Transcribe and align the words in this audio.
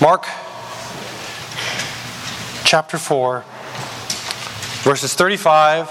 Mark 0.00 0.26
chapter 2.64 2.98
4, 2.98 3.44
verses 4.84 5.14
35 5.14 5.90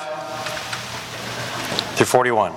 through 1.96 2.06
41. 2.06 2.54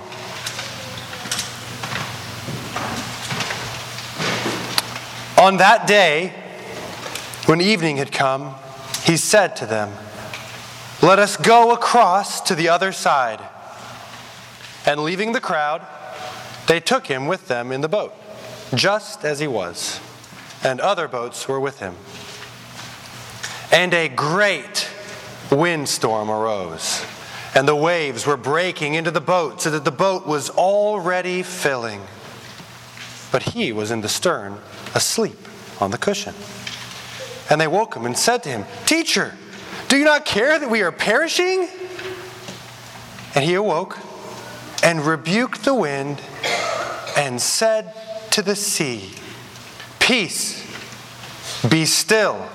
On 5.39 5.57
that 5.57 5.89
day, 5.89 6.35
when 7.47 7.61
evening 7.61 7.97
had 7.97 8.13
come, 8.13 8.55
he 9.03 9.17
said 9.17 9.57
to 9.57 9.67
them, 9.67 9.93
Let 11.03 11.19
us 11.19 11.37
go 11.37 11.73
across 11.73 12.41
to 12.43 12.55
the 12.55 12.69
other 12.69 12.93
side. 12.93 13.41
And 14.87 15.01
leaving 15.01 15.33
the 15.33 15.41
crowd, 15.41 15.85
they 16.69 16.79
took 16.79 17.09
him 17.09 17.27
with 17.27 17.49
them 17.49 17.73
in 17.73 17.81
the 17.81 17.89
boat, 17.89 18.15
just 18.73 19.25
as 19.25 19.41
he 19.41 19.49
was, 19.49 19.99
and 20.63 20.81
other 20.81 21.09
boats 21.09 21.49
were 21.49 21.61
with 21.61 21.79
him. 21.79 21.97
And 23.73 23.95
a 23.95 24.09
great 24.09 24.89
windstorm 25.51 26.31
arose, 26.31 27.05
and 27.55 27.67
the 27.67 27.77
waves 27.77 28.27
were 28.27 28.37
breaking 28.37 28.95
into 28.95 29.11
the 29.11 29.21
boat, 29.21 29.63
so 29.63 29.71
that 29.71 29.85
the 29.85 29.91
boat 29.91 30.27
was 30.27 30.51
already 30.51 31.43
filling. 31.43 32.03
But 33.33 33.43
he 33.55 33.73
was 33.73 33.91
in 33.91 34.01
the 34.01 34.09
stern, 34.09 34.59
asleep 34.95 35.39
on 35.81 35.91
the 35.91 35.99
cushion. 35.99 36.35
And 37.49 37.61
they 37.61 37.67
woke 37.67 37.95
him 37.95 38.07
and 38.07 38.17
said 38.17 38.43
to 38.45 38.49
him, 38.49 38.65
Teacher, 38.87 39.35
do 39.89 39.97
you 39.97 40.05
not 40.05 40.25
care 40.25 40.59
that 40.59 40.71
we 40.71 40.83
are 40.83 40.93
perishing? 40.93 41.69
And 43.35 43.45
he 43.45 43.55
awoke 43.55 43.99
and 44.83 45.01
rebuked 45.01 45.65
the 45.65 45.75
wind 45.75 46.21
and 47.17 47.41
said 47.41 47.93
to 48.31 48.43
the 48.43 48.57
sea, 48.57 49.11
Peace, 50.01 50.67
be 51.69 51.85
still. 51.85 52.49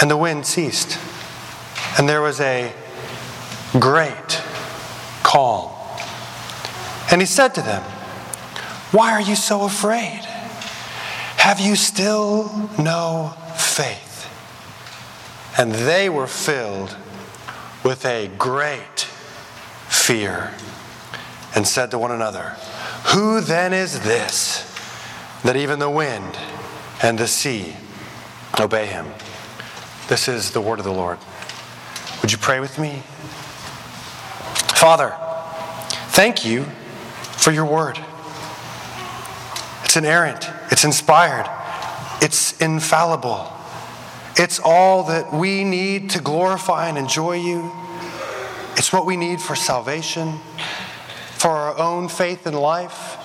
And 0.00 0.10
the 0.10 0.16
wind 0.16 0.46
ceased, 0.46 0.98
and 1.98 2.08
there 2.08 2.22
was 2.22 2.40
a 2.40 2.72
great 3.78 4.40
calm. 5.22 5.70
And 7.10 7.20
he 7.20 7.26
said 7.26 7.54
to 7.54 7.62
them, 7.62 7.82
Why 8.92 9.12
are 9.12 9.20
you 9.20 9.34
so 9.34 9.64
afraid? 9.64 10.20
Have 11.36 11.60
you 11.60 11.74
still 11.76 12.70
no 12.78 13.34
faith? 13.56 14.28
And 15.58 15.72
they 15.72 16.08
were 16.08 16.26
filled 16.26 16.96
with 17.84 18.06
a 18.06 18.30
great 18.38 19.00
fear 19.88 20.52
and 21.54 21.66
said 21.66 21.90
to 21.90 21.98
one 21.98 22.10
another, 22.10 22.56
Who 23.06 23.40
then 23.40 23.72
is 23.72 24.00
this 24.00 24.68
that 25.42 25.56
even 25.56 25.78
the 25.78 25.90
wind 25.90 26.38
and 27.02 27.18
the 27.18 27.26
sea 27.26 27.76
obey 28.58 28.86
him? 28.86 29.06
This 30.08 30.28
is 30.28 30.52
the 30.52 30.60
word 30.60 30.78
of 30.78 30.84
the 30.84 30.92
Lord. 30.92 31.18
Would 32.22 32.32
you 32.32 32.38
pray 32.38 32.60
with 32.60 32.78
me? 32.78 33.02
Father, 34.76 35.14
thank 36.10 36.44
you 36.44 36.64
for 37.36 37.50
your 37.50 37.66
word. 37.66 37.98
It's 39.84 39.96
inerrant, 39.96 40.48
it's 40.70 40.84
inspired, 40.84 41.46
it's 42.22 42.56
infallible. 42.60 43.52
It's 44.36 44.58
all 44.64 45.04
that 45.04 45.32
we 45.32 45.62
need 45.62 46.10
to 46.10 46.20
glorify 46.20 46.88
and 46.88 46.96
enjoy 46.96 47.34
you. 47.34 47.70
It's 48.76 48.92
what 48.92 49.04
we 49.04 49.16
need 49.16 49.40
for 49.40 49.54
salvation, 49.54 50.40
for 51.42 51.50
our 51.50 51.76
own 51.76 52.06
faith 52.06 52.46
and 52.46 52.56
life. 52.56 53.16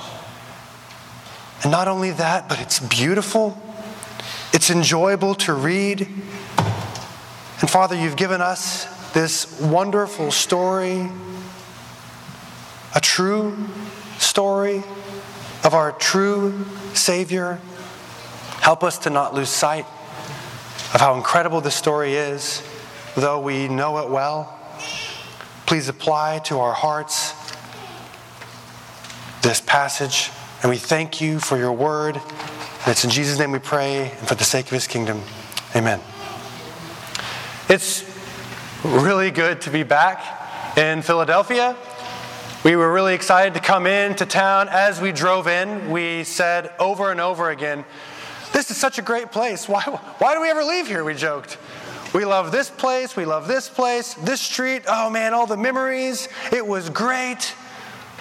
And 1.61 1.71
not 1.71 1.87
only 1.87 2.09
that, 2.09 2.49
but 2.49 2.59
it's 2.59 2.79
beautiful, 2.79 3.55
it's 4.51 4.71
enjoyable 4.71 5.35
to 5.35 5.53
read. 5.53 6.07
And 7.61 7.69
Father, 7.69 7.95
you've 7.95 8.15
given 8.15 8.41
us 8.41 8.85
this 9.13 9.61
wonderful 9.61 10.31
story, 10.31 11.07
a 12.95 12.99
true 12.99 13.55
story 14.17 14.77
of 15.63 15.75
our 15.75 15.91
true 15.91 16.65
Savior. 16.95 17.59
Help 18.61 18.83
us 18.83 18.97
to 18.97 19.11
not 19.11 19.35
lose 19.35 19.49
sight 19.49 19.85
of 20.95 21.01
how 21.01 21.13
incredible 21.13 21.61
this 21.61 21.75
story 21.75 22.15
is, 22.15 22.63
though 23.15 23.39
we 23.39 23.67
know 23.67 23.99
it 23.99 24.09
well. 24.09 24.59
Please 25.67 25.87
apply 25.87 26.39
to 26.45 26.57
our 26.57 26.73
hearts 26.73 27.36
this 29.47 29.61
passage, 29.61 30.29
and 30.61 30.69
we 30.69 30.75
thank 30.75 31.21
you 31.21 31.39
for 31.39 31.57
your 31.57 31.71
word. 31.71 32.17
And 32.17 32.87
it's 32.87 33.05
in 33.05 33.09
Jesus' 33.09 33.39
name 33.39 33.53
we 33.53 33.59
pray, 33.59 34.11
and 34.11 34.27
for 34.27 34.35
the 34.35 34.43
sake 34.43 34.65
of 34.65 34.71
his 34.71 34.87
kingdom. 34.87 35.21
Amen. 35.73 36.01
It's 37.69 38.03
really 38.83 39.31
good 39.31 39.61
to 39.61 39.69
be 39.69 39.83
back 39.83 40.77
in 40.77 41.01
Philadelphia. 41.01 41.77
We 42.65 42.75
were 42.75 42.91
really 42.91 43.13
excited 43.13 43.53
to 43.53 43.61
come 43.61 43.87
into 43.87 44.25
town. 44.25 44.67
As 44.67 44.99
we 44.99 45.13
drove 45.13 45.47
in, 45.47 45.91
we 45.91 46.25
said 46.25 46.73
over 46.77 47.09
and 47.09 47.21
over 47.21 47.49
again, 47.49 47.85
This 48.51 48.69
is 48.69 48.75
such 48.75 48.99
a 48.99 49.01
great 49.01 49.31
place. 49.31 49.69
Why, 49.69 49.83
why 50.17 50.33
do 50.33 50.41
we 50.41 50.49
ever 50.49 50.65
leave 50.65 50.89
here? 50.89 51.05
We 51.05 51.13
joked. 51.13 51.57
We 52.13 52.25
love 52.25 52.51
this 52.51 52.69
place. 52.69 53.15
We 53.15 53.23
love 53.23 53.47
this 53.47 53.69
place, 53.69 54.13
this 54.15 54.41
street. 54.41 54.83
Oh 54.89 55.09
man, 55.09 55.33
all 55.33 55.47
the 55.47 55.55
memories. 55.55 56.27
It 56.51 56.67
was 56.67 56.89
great. 56.89 57.55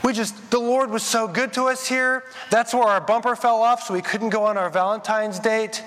We 0.07 0.13
just, 0.13 0.53
the 0.53 0.61
Lord 0.61 0.91
was 0.91 1.03
so 1.03 1.27
good 1.27 1.53
to 1.55 1.65
us 1.65 1.89
here. 1.89 2.23
That's 2.49 2.73
where 2.73 2.85
our 2.85 3.01
bumper 3.01 3.35
fell 3.35 3.61
off, 3.61 3.83
so 3.83 3.93
we 3.93 4.03
couldn't 4.03 4.29
go 4.29 4.45
on 4.45 4.57
our 4.57 4.71
Valentine's 4.71 5.41
date. 5.41 5.83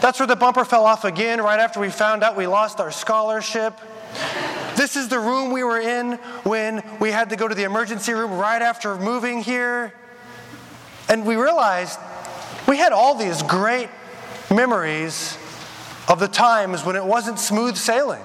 That's 0.00 0.18
where 0.18 0.26
the 0.26 0.36
bumper 0.36 0.64
fell 0.64 0.86
off 0.86 1.04
again 1.04 1.42
right 1.42 1.60
after 1.60 1.80
we 1.80 1.90
found 1.90 2.22
out 2.22 2.34
we 2.34 2.46
lost 2.46 2.80
our 2.80 2.90
scholarship. 2.90 3.78
This 4.74 4.96
is 4.96 5.08
the 5.08 5.18
room 5.18 5.52
we 5.52 5.62
were 5.62 5.78
in 5.78 6.12
when 6.44 6.82
we 6.98 7.10
had 7.10 7.28
to 7.28 7.36
go 7.36 7.46
to 7.46 7.54
the 7.54 7.64
emergency 7.64 8.14
room 8.14 8.32
right 8.32 8.62
after 8.62 8.96
moving 8.96 9.42
here. 9.42 9.92
And 11.10 11.26
we 11.26 11.36
realized 11.36 11.98
we 12.66 12.78
had 12.78 12.92
all 12.92 13.16
these 13.16 13.42
great 13.42 13.90
memories 14.50 15.36
of 16.08 16.20
the 16.20 16.28
times 16.28 16.86
when 16.86 16.96
it 16.96 17.04
wasn't 17.04 17.38
smooth 17.38 17.76
sailing. 17.76 18.22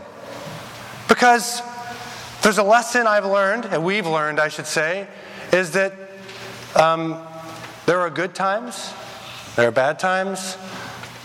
Because 1.09 1.61
there's 2.41 2.57
a 2.57 2.63
lesson 2.63 3.05
I've 3.05 3.25
learned, 3.25 3.65
and 3.65 3.83
we've 3.83 4.07
learned, 4.07 4.39
I 4.39 4.47
should 4.47 4.67
say, 4.67 5.07
is 5.51 5.71
that 5.71 5.93
um, 6.75 7.21
there 7.85 7.99
are 7.99 8.09
good 8.09 8.33
times, 8.33 8.93
there 9.55 9.67
are 9.67 9.71
bad 9.71 9.99
times, 9.99 10.57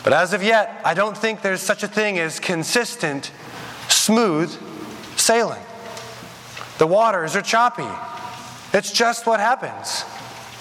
but 0.03 0.13
as 0.13 0.33
of 0.33 0.43
yet, 0.43 0.81
I 0.85 0.95
don't 0.95 1.17
think 1.17 1.41
there's 1.41 1.63
such 1.63 1.83
a 1.83 1.89
thing 1.89 2.19
as 2.19 2.41
consistent, 2.41 3.31
smooth 3.89 4.51
sailing. 5.17 5.63
The 6.79 6.87
waters 6.87 7.37
are 7.37 7.43
choppy. 7.43 7.89
It's 8.77 8.91
just 8.91 9.27
what 9.27 9.41
happens. 9.41 10.05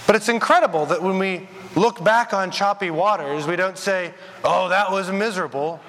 But 0.05 0.15
it's 0.15 0.29
incredible 0.29 0.85
that 0.87 1.01
when 1.01 1.17
we 1.17 1.47
look 1.75 2.03
back 2.03 2.33
on 2.33 2.51
choppy 2.51 2.91
waters, 2.91 3.47
we 3.47 3.55
don't 3.55 3.77
say, 3.77 4.13
oh, 4.43 4.69
that 4.69 4.91
was 4.91 5.11
miserable. 5.11 5.81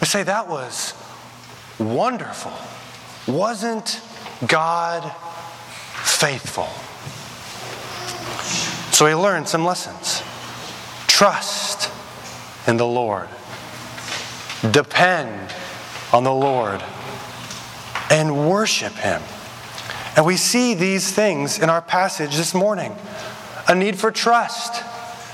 We 0.00 0.06
say, 0.06 0.22
that 0.24 0.48
was 0.48 0.92
wonderful. 1.78 2.52
Wasn't 3.28 4.00
God 4.46 5.12
faithful? 6.02 6.68
So 8.92 9.06
he 9.06 9.14
learned 9.14 9.48
some 9.48 9.64
lessons. 9.64 10.22
Trust 11.06 11.92
in 12.66 12.76
the 12.76 12.86
Lord, 12.86 13.28
depend 14.72 15.52
on 16.12 16.24
the 16.24 16.32
Lord 16.32 16.82
and 18.10 18.48
worship 18.48 18.92
Him. 18.94 19.22
And 20.16 20.24
we 20.24 20.36
see 20.36 20.74
these 20.74 21.12
things 21.12 21.58
in 21.58 21.70
our 21.70 21.82
passage 21.82 22.36
this 22.36 22.54
morning 22.54 22.96
a 23.68 23.74
need 23.74 23.98
for 23.98 24.10
trust, 24.10 24.82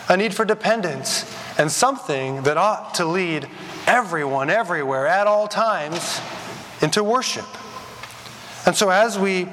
a 0.08 0.16
need 0.16 0.34
for 0.34 0.44
dependence, 0.44 1.24
and 1.56 1.70
something 1.70 2.42
that 2.42 2.56
ought 2.56 2.94
to 2.94 3.04
lead 3.04 3.48
everyone, 3.86 4.50
everywhere, 4.50 5.06
at 5.06 5.26
all 5.26 5.46
times 5.46 6.20
into 6.82 7.04
worship. 7.04 7.46
And 8.66 8.74
so, 8.74 8.88
as 8.88 9.18
we 9.18 9.46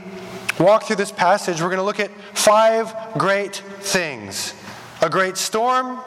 walk 0.58 0.84
through 0.84 0.96
this 0.96 1.12
passage, 1.12 1.62
we're 1.62 1.68
going 1.68 1.78
to 1.78 1.84
look 1.84 2.00
at 2.00 2.12
five 2.34 2.94
great 3.18 3.56
things 3.56 4.54
a 5.02 5.10
great 5.10 5.36
storm, 5.36 6.00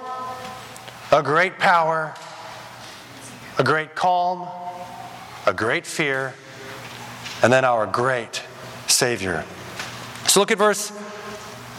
a 1.11 1.23
great 1.23 1.59
power, 1.59 2.15
a 3.59 3.65
great 3.65 3.95
calm, 3.95 4.49
a 5.47 5.53
great 5.53 5.85
fear, 5.85 6.33
and 7.43 7.53
then 7.53 7.65
our 7.65 7.87
great 7.87 8.43
Savior. 8.87 9.45
So 10.29 10.41
look 10.41 10.53
at 10.53 10.59
verse 10.59 10.91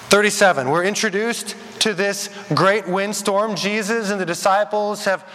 37. 0.09 0.69
We're 0.69 0.83
introduced 0.83 1.55
to 1.79 1.93
this 1.93 2.29
great 2.53 2.87
windstorm. 2.87 3.55
Jesus 3.55 4.11
and 4.11 4.19
the 4.19 4.25
disciples 4.25 5.05
have 5.05 5.27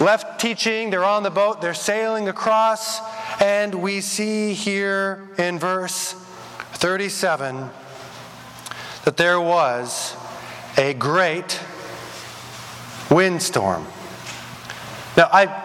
left 0.00 0.40
teaching, 0.40 0.90
they're 0.90 1.04
on 1.04 1.22
the 1.22 1.30
boat, 1.30 1.60
they're 1.60 1.74
sailing 1.74 2.28
across, 2.28 3.00
and 3.40 3.74
we 3.74 4.00
see 4.00 4.52
here 4.52 5.28
in 5.38 5.58
verse 5.58 6.14
37 6.74 7.70
that 9.04 9.16
there 9.16 9.40
was 9.40 10.16
a 10.76 10.94
great 10.94 11.60
windstorm. 13.10 13.86
Now, 15.16 15.28
I 15.32 15.64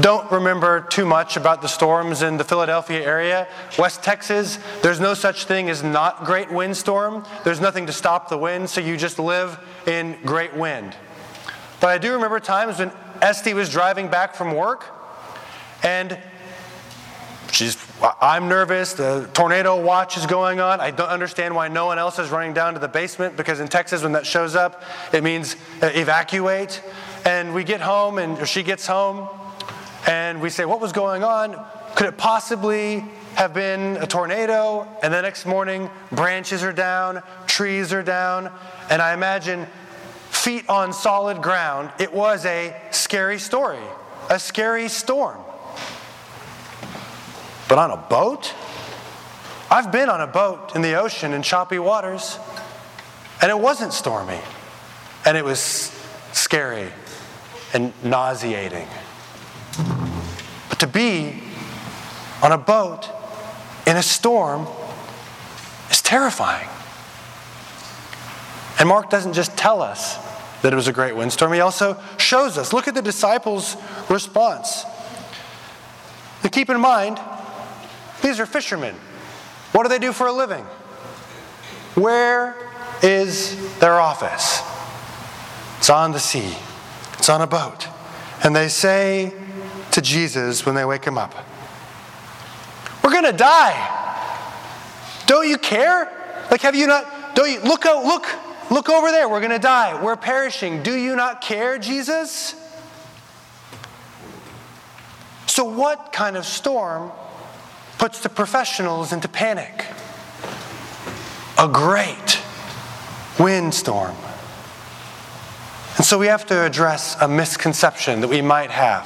don't 0.00 0.30
remember 0.30 0.82
too 0.82 1.06
much 1.06 1.36
about 1.36 1.62
the 1.62 1.68
storms 1.68 2.22
in 2.22 2.36
the 2.36 2.44
Philadelphia 2.44 3.02
area. 3.02 3.48
West 3.78 4.02
Texas, 4.02 4.58
there's 4.82 5.00
no 5.00 5.14
such 5.14 5.44
thing 5.46 5.70
as 5.70 5.82
not 5.82 6.24
great 6.24 6.50
windstorm. 6.50 7.24
There's 7.44 7.60
nothing 7.60 7.86
to 7.86 7.92
stop 7.92 8.28
the 8.28 8.36
wind, 8.36 8.68
so 8.68 8.80
you 8.80 8.96
just 8.96 9.18
live 9.18 9.58
in 9.86 10.18
great 10.24 10.54
wind. 10.54 10.94
But 11.80 11.88
I 11.88 11.98
do 11.98 12.12
remember 12.12 12.40
times 12.40 12.78
when 12.78 12.90
Esty 13.22 13.54
was 13.54 13.70
driving 13.70 14.08
back 14.08 14.34
from 14.34 14.54
work 14.54 14.84
and 15.82 16.18
she's 17.52 17.76
I'm 18.20 18.48
nervous, 18.48 18.92
the 18.92 19.28
tornado 19.32 19.80
watch 19.80 20.18
is 20.18 20.26
going 20.26 20.60
on. 20.60 20.80
I 20.80 20.90
don't 20.90 21.08
understand 21.08 21.54
why 21.54 21.68
no 21.68 21.86
one 21.86 21.98
else 21.98 22.18
is 22.18 22.28
running 22.28 22.52
down 22.52 22.74
to 22.74 22.80
the 22.80 22.88
basement 22.88 23.38
because 23.38 23.58
in 23.58 23.68
Texas 23.68 24.02
when 24.02 24.12
that 24.12 24.26
shows 24.26 24.54
up, 24.54 24.82
it 25.14 25.24
means 25.24 25.56
uh, 25.80 25.90
evacuate. 25.94 26.82
And 27.24 27.54
we 27.54 27.64
get 27.64 27.80
home 27.80 28.18
and 28.18 28.46
she 28.46 28.62
gets 28.62 28.86
home 28.86 29.28
and 30.06 30.42
we 30.42 30.50
say, 30.50 30.66
What 30.66 30.80
was 30.80 30.92
going 30.92 31.24
on? 31.24 31.64
Could 31.94 32.06
it 32.06 32.18
possibly 32.18 33.02
have 33.34 33.54
been 33.54 33.96
a 33.96 34.06
tornado? 34.06 34.86
And 35.02 35.12
the 35.12 35.22
next 35.22 35.46
morning, 35.46 35.88
branches 36.12 36.62
are 36.62 36.72
down, 36.72 37.22
trees 37.46 37.92
are 37.94 38.02
down, 38.02 38.52
and 38.90 39.00
I 39.00 39.14
imagine 39.14 39.66
feet 40.46 40.68
on 40.68 40.92
solid 40.92 41.42
ground. 41.42 41.90
It 41.98 42.14
was 42.14 42.46
a 42.46 42.72
scary 42.92 43.40
story, 43.40 43.82
a 44.30 44.38
scary 44.38 44.88
storm. 44.88 45.40
But 47.68 47.78
on 47.78 47.90
a 47.90 47.96
boat? 47.96 48.54
I've 49.68 49.90
been 49.90 50.08
on 50.08 50.20
a 50.20 50.26
boat 50.28 50.76
in 50.76 50.82
the 50.82 50.94
ocean 50.94 51.32
in 51.32 51.42
choppy 51.42 51.80
waters, 51.80 52.38
and 53.42 53.50
it 53.50 53.58
wasn't 53.58 53.92
stormy, 53.92 54.38
and 55.24 55.36
it 55.36 55.44
was 55.44 55.60
scary 56.32 56.90
and 57.74 57.92
nauseating. 58.04 58.86
But 60.68 60.78
to 60.78 60.86
be 60.86 61.42
on 62.40 62.52
a 62.52 62.58
boat 62.58 63.10
in 63.84 63.96
a 63.96 64.02
storm 64.02 64.68
is 65.90 66.00
terrifying. 66.02 66.68
And 68.78 68.88
Mark 68.88 69.10
doesn't 69.10 69.32
just 69.32 69.56
tell 69.56 69.82
us 69.82 70.24
that 70.62 70.72
it 70.72 70.76
was 70.76 70.88
a 70.88 70.92
great 70.92 71.14
windstorm, 71.14 71.52
he 71.52 71.60
also 71.60 72.00
shows 72.18 72.58
us. 72.58 72.72
Look 72.72 72.88
at 72.88 72.94
the 72.94 73.02
disciples' 73.02 73.76
response. 74.08 74.84
And 76.42 76.50
keep 76.50 76.70
in 76.70 76.80
mind, 76.80 77.20
these 78.22 78.40
are 78.40 78.46
fishermen. 78.46 78.94
What 79.72 79.82
do 79.82 79.88
they 79.88 79.98
do 79.98 80.12
for 80.12 80.26
a 80.26 80.32
living? 80.32 80.64
Where 81.94 82.56
is 83.02 83.78
their 83.78 84.00
office? 84.00 84.62
It's 85.78 85.90
on 85.90 86.12
the 86.12 86.20
sea, 86.20 86.56
it's 87.18 87.28
on 87.28 87.40
a 87.40 87.46
boat. 87.46 87.88
And 88.42 88.54
they 88.54 88.68
say 88.68 89.32
to 89.92 90.00
Jesus 90.00 90.66
when 90.66 90.74
they 90.74 90.84
wake 90.84 91.04
him 91.04 91.18
up, 91.18 91.34
We're 93.02 93.12
going 93.12 93.24
to 93.24 93.32
die. 93.32 94.04
Don't 95.26 95.48
you 95.48 95.58
care? 95.58 96.12
Like, 96.50 96.60
have 96.62 96.74
you 96.74 96.86
not? 96.86 97.34
Don't 97.34 97.50
you 97.50 97.60
look 97.60 97.84
out, 97.86 98.04
look, 98.04 98.26
look 98.70 98.88
over 98.88 99.10
there. 99.10 99.28
We're 99.28 99.40
going 99.40 99.50
to 99.52 99.58
die. 99.58 100.02
We're 100.02 100.16
perishing. 100.16 100.82
Do 100.82 100.94
you 100.94 101.16
not 101.16 101.40
care, 101.40 101.78
Jesus? 101.78 102.54
So, 105.46 105.64
what 105.64 106.12
kind 106.12 106.36
of 106.36 106.44
storm 106.44 107.10
puts 107.98 108.20
the 108.20 108.28
professionals 108.28 109.12
into 109.12 109.28
panic? 109.28 109.86
A 111.58 111.68
great 111.68 112.42
windstorm. 113.38 114.14
And 115.96 116.04
so 116.04 116.18
we 116.18 116.26
have 116.26 116.44
to 116.46 116.64
address 116.64 117.16
a 117.22 117.28
misconception 117.28 118.20
that 118.20 118.28
we 118.28 118.42
might 118.42 118.70
have. 118.70 119.04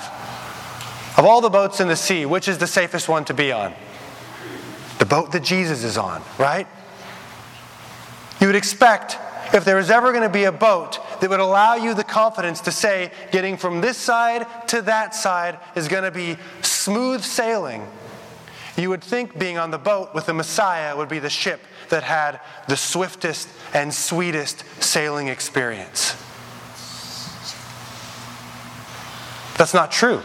Of 1.17 1.25
all 1.25 1.41
the 1.41 1.51
boats 1.51 1.81
in 1.81 1.87
the 1.87 1.97
sea, 1.97 2.27
which 2.27 2.49
is 2.49 2.59
the 2.59 2.67
safest 2.67 3.09
one 3.09 3.25
to 3.27 3.35
be 3.35 3.53
on? 3.53 3.75
The 4.99 5.07
boat 5.07 5.31
that 5.33 5.45
Jesus 5.45 5.85
is 5.85 5.97
on, 5.97 6.23
right? 6.39 6.67
You 8.41 8.49
would 8.49 8.57
expect 8.57 9.19
if 9.53 9.65
there 9.65 9.77
was 9.77 9.91
ever 9.91 10.13
going 10.13 10.23
to 10.23 10.29
be 10.29 10.45
a 10.45 10.53
boat 10.53 10.99
that 11.21 11.29
would 11.29 11.41
allow 11.41 11.75
you 11.75 11.95
the 11.95 12.05
confidence 12.05 12.61
to 12.63 12.73
say 12.73 13.11
getting 13.33 13.57
from 13.57 13.81
this 13.81 13.97
side 13.97 14.47
to 14.69 14.83
that 14.83 15.15
side 15.15 15.59
is 15.75 15.89
going 15.89 16.05
to 16.05 16.11
be 16.11 16.37
smooth 16.63 17.23
sailing, 17.23 17.87
you 18.77 18.89
would 18.89 19.03
think 19.03 19.39
being 19.39 19.59
on 19.59 19.71
the 19.71 19.79
boat 19.79 20.15
with 20.15 20.27
the 20.27 20.35
Messiah 20.35 20.97
would 20.97 21.09
be 21.09 21.19
the 21.19 21.31
ship 21.31 21.61
that 21.91 22.03
had 22.03 22.41
the 22.69 22.77
swiftest 22.77 23.49
and 23.75 23.93
sweetest 23.93 24.65
sailing 24.83 25.29
experience. 25.29 26.13
That's 29.59 29.75
not 29.75 29.91
true. 29.91 30.23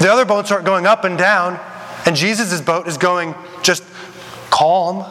The 0.00 0.10
other 0.10 0.24
boats 0.24 0.50
aren't 0.50 0.66
going 0.66 0.86
up 0.86 1.04
and 1.04 1.16
down, 1.16 1.60
and 2.06 2.16
Jesus' 2.16 2.60
boat 2.60 2.88
is 2.88 2.98
going 2.98 3.34
just 3.62 3.84
calm. 4.50 5.04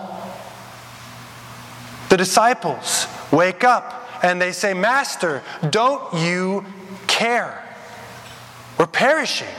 The 2.16 2.20
disciples 2.20 3.08
wake 3.30 3.66
up 3.66 4.08
and 4.24 4.42
they 4.42 4.54
say, 4.54 4.74
Master, 4.74 5.44
don't 5.70 6.14
you 6.14 6.66
care? 7.08 7.62
We're 8.80 8.88
perishing. 8.88 9.50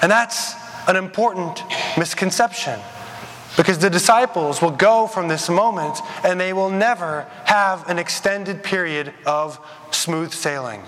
And 0.00 0.10
that's 0.10 0.54
an 0.88 0.96
important 0.96 1.62
misconception. 1.98 2.80
Because 3.58 3.78
the 3.78 3.90
disciples 3.90 4.62
will 4.62 4.70
go 4.70 5.06
from 5.06 5.28
this 5.28 5.50
moment 5.50 5.98
and 6.24 6.40
they 6.40 6.54
will 6.54 6.70
never 6.70 7.26
have 7.44 7.86
an 7.90 7.98
extended 7.98 8.62
period 8.62 9.12
of 9.26 9.60
smooth 9.90 10.32
sailing. 10.32 10.80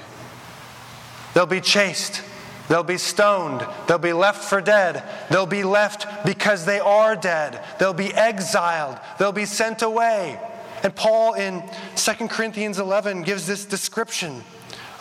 They'll 1.34 1.44
be 1.44 1.61
chased. 1.61 2.23
They'll 2.69 2.82
be 2.82 2.99
stoned. 2.99 3.67
They'll 3.87 3.99
be 3.99 4.12
left 4.12 4.44
for 4.44 4.61
dead. 4.61 5.03
They'll 5.31 5.47
be 5.47 5.65
left 5.65 6.26
because 6.26 6.67
they 6.67 6.81
are 6.81 7.17
dead. 7.17 7.65
They'll 7.79 7.94
be 7.94 8.15
exiled. 8.15 8.99
They'll 9.19 9.32
be 9.32 9.47
sent 9.47 9.82
away. 9.82 10.38
And 10.82 10.94
Paul 10.94 11.35
in 11.35 11.62
2 11.97 12.29
Corinthians 12.29 12.79
11 12.79 13.23
gives 13.23 13.47
this 13.47 13.65
description 13.65 14.44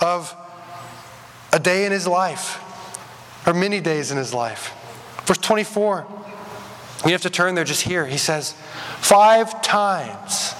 of 0.02 0.36
a 1.52 1.60
day 1.60 1.86
in 1.86 1.92
his 1.92 2.08
life, 2.08 2.64
or 3.48 3.54
many 3.54 3.80
days 3.80 4.12
in 4.12 4.18
his 4.18 4.34
life. 4.34 4.74
Verse 5.26 5.38
24 5.38 6.08
you 7.06 7.12
have 7.12 7.22
to 7.22 7.30
turn 7.30 7.56
there 7.56 7.64
just 7.64 7.84
here. 7.84 8.06
He 8.06 8.18
says, 8.18 8.54
Five 9.00 9.62
times 9.62 10.54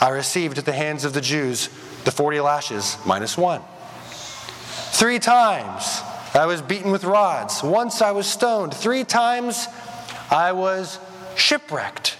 I 0.00 0.08
received 0.08 0.58
at 0.58 0.64
the 0.64 0.72
hands 0.72 1.04
of 1.04 1.12
the 1.12 1.20
Jews 1.20 1.68
the 2.04 2.10
40 2.10 2.40
lashes 2.40 2.96
minus 3.04 3.36
one. 3.36 3.62
Three 4.92 5.18
times 5.18 6.00
I 6.36 6.46
was 6.46 6.60
beaten 6.60 6.92
with 6.92 7.04
rods. 7.04 7.62
Once 7.62 8.02
I 8.02 8.10
was 8.10 8.26
stoned. 8.26 8.74
Three 8.74 9.04
times 9.04 9.66
I 10.30 10.52
was 10.52 10.98
shipwrecked. 11.36 12.18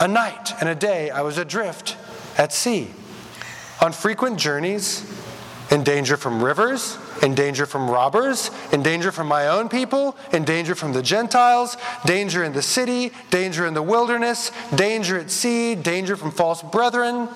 A 0.00 0.08
night 0.08 0.52
and 0.60 0.68
a 0.68 0.74
day 0.74 1.10
I 1.10 1.22
was 1.22 1.38
adrift 1.38 1.96
at 2.36 2.52
sea. 2.52 2.90
On 3.80 3.92
frequent 3.92 4.38
journeys, 4.38 5.04
in 5.70 5.84
danger 5.84 6.16
from 6.16 6.42
rivers 6.42 6.98
in 7.22 7.34
danger 7.34 7.66
from 7.66 7.90
robbers, 7.90 8.50
in 8.72 8.82
danger 8.82 9.12
from 9.12 9.26
my 9.26 9.48
own 9.48 9.68
people, 9.68 10.16
in 10.32 10.44
danger 10.44 10.74
from 10.74 10.92
the 10.92 11.02
Gentiles, 11.02 11.76
danger 12.04 12.44
in 12.44 12.52
the 12.52 12.62
city, 12.62 13.12
danger 13.30 13.66
in 13.66 13.74
the 13.74 13.82
wilderness, 13.82 14.52
danger 14.74 15.18
at 15.18 15.30
sea, 15.30 15.74
danger 15.74 16.16
from 16.16 16.30
false 16.30 16.62
brethren, 16.62 17.28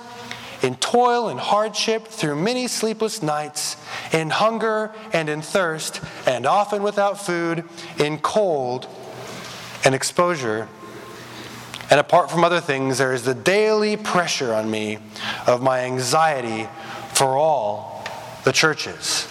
in 0.62 0.76
toil 0.76 1.28
and 1.28 1.40
hardship 1.40 2.06
through 2.06 2.36
many 2.36 2.66
sleepless 2.68 3.22
nights, 3.22 3.76
in 4.12 4.30
hunger 4.30 4.92
and 5.12 5.28
in 5.28 5.42
thirst, 5.42 6.00
and 6.26 6.46
often 6.46 6.82
without 6.82 7.20
food, 7.20 7.64
in 7.98 8.18
cold 8.18 8.86
and 9.84 9.94
exposure. 9.94 10.68
And 11.90 11.98
apart 11.98 12.30
from 12.30 12.44
other 12.44 12.60
things, 12.60 12.98
there 12.98 13.12
is 13.12 13.24
the 13.24 13.34
daily 13.34 13.96
pressure 13.96 14.54
on 14.54 14.70
me 14.70 14.98
of 15.46 15.62
my 15.62 15.80
anxiety 15.80 16.68
for 17.14 17.36
all 17.36 18.04
the 18.44 18.52
churches. 18.52 19.26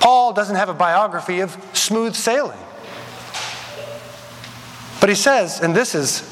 Paul 0.00 0.34
doesn't 0.34 0.56
have 0.56 0.68
a 0.68 0.74
biography 0.74 1.40
of 1.40 1.56
smooth 1.72 2.14
sailing. 2.14 2.58
But 5.00 5.08
he 5.08 5.14
says, 5.14 5.60
and 5.60 5.74
this 5.74 5.94
is 5.94 6.22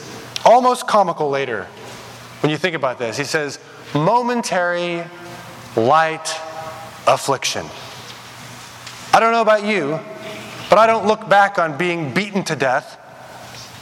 almost 0.44 0.86
comical 0.86 1.30
later 1.30 1.66
when 2.42 2.50
you 2.50 2.58
think 2.58 2.74
about 2.74 2.98
this, 2.98 3.16
he 3.16 3.24
says, 3.24 3.60
momentary 3.94 5.04
light 5.76 6.28
affliction. 7.06 7.64
I 9.14 9.20
don't 9.20 9.30
know 9.30 9.42
about 9.42 9.64
you, 9.64 10.00
but 10.68 10.78
I 10.78 10.88
don't 10.88 11.06
look 11.06 11.28
back 11.28 11.60
on 11.60 11.78
being 11.78 12.12
beaten 12.12 12.42
to 12.44 12.56
death 12.56 12.98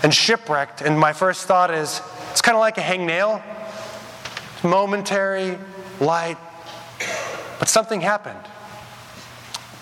and 0.02 0.12
shipwrecked, 0.12 0.82
and 0.82 0.98
my 0.98 1.14
first 1.14 1.46
thought 1.46 1.70
is, 1.70 2.02
it's 2.30 2.42
kind 2.42 2.54
of 2.54 2.60
like 2.60 2.76
a 2.76 2.82
hangnail. 2.82 3.42
Momentary, 4.62 5.58
light, 5.98 6.36
but 7.58 7.66
something 7.66 8.02
happened 8.02 8.46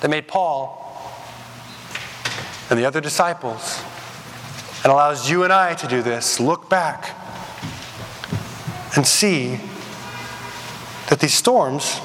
that 0.00 0.08
made 0.08 0.28
Paul 0.28 0.84
and 2.70 2.78
the 2.78 2.84
other 2.84 3.00
disciples 3.00 3.82
and 4.84 4.92
allows 4.92 5.28
you 5.28 5.42
and 5.42 5.52
I 5.52 5.74
to 5.74 5.88
do 5.88 6.00
this, 6.00 6.38
look 6.38 6.70
back 6.70 7.27
and 8.98 9.06
see 9.06 9.60
that 11.08 11.20
these 11.20 11.32
storms 11.32 11.98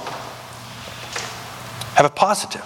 have 1.95 2.05
a 2.05 2.09
positive. 2.09 2.61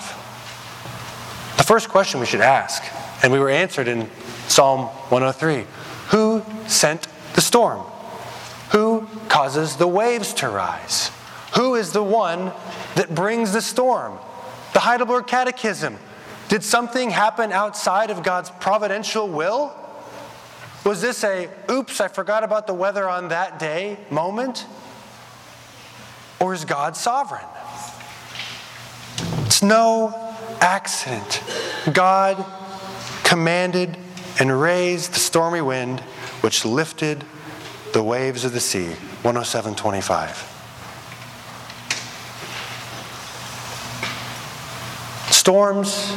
The 1.56 1.64
first 1.64 1.88
question 1.88 2.20
we 2.20 2.26
should 2.26 2.42
ask, 2.42 2.84
and 3.24 3.32
we 3.32 3.40
were 3.40 3.50
answered 3.50 3.88
in 3.88 4.10
Psalm 4.50 4.88
103 5.12 5.64
Who 6.10 6.44
sent 6.68 7.08
the 7.36 7.42
storm? 7.42 7.80
Who 8.72 9.08
causes 9.30 9.78
the 9.78 9.88
waves 9.88 10.34
to 10.34 10.50
rise? 10.50 11.10
Who 11.56 11.76
is 11.76 11.94
the 11.94 12.04
one 12.04 12.52
that 12.96 13.16
brings 13.16 13.54
the 13.54 13.62
storm? 13.62 14.20
The 14.74 14.82
Heidelberg 14.82 15.28
Catechism. 15.28 15.98
Did 16.50 16.66
something 16.66 17.12
happen 17.12 17.54
outside 17.54 18.12
of 18.12 18.24
God's 18.24 18.50
providential 18.60 19.30
will? 19.30 19.74
Was 20.84 21.02
this 21.02 21.24
a, 21.24 21.50
oops, 21.70 22.00
I 22.00 22.08
forgot 22.08 22.44
about 22.44 22.68
the 22.68 22.74
weather 22.74 23.10
on 23.10 23.30
that 23.30 23.60
day 23.60 23.98
moment? 24.10 24.66
Or 26.40 26.54
is 26.54 26.66
God 26.66 26.96
sovereign? 26.96 27.46
It's 29.46 29.64
no 29.64 30.14
accident. 30.62 31.44
God 31.92 32.46
commanded 33.24 33.98
and 34.40 34.62
raised 34.62 35.14
the 35.14 35.20
stormy 35.20 35.62
wind, 35.62 36.00
which 36.42 36.64
lifted 36.64 37.24
the 37.94 38.04
waves 38.04 38.46
of 38.46 38.54
the 38.54 38.60
sea. 38.60 38.94
107.25. 39.24 40.54
Storms, 45.32 46.14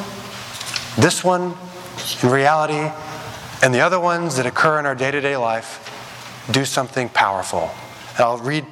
this 0.97 1.25
one 1.25 1.55
in 2.23 2.29
reality, 2.29 2.91
and 3.63 3.75
the 3.75 3.81
other 3.81 4.01
ones 4.01 4.37
that 4.37 4.47
occur 4.47 4.79
in 4.79 4.87
our 4.87 4.95
day 4.95 5.11
to 5.11 5.21
day 5.21 5.37
life 5.37 6.47
do 6.51 6.65
something 6.65 7.09
powerful. 7.09 7.71
And 8.13 8.21
I'll 8.21 8.39
read 8.39 8.65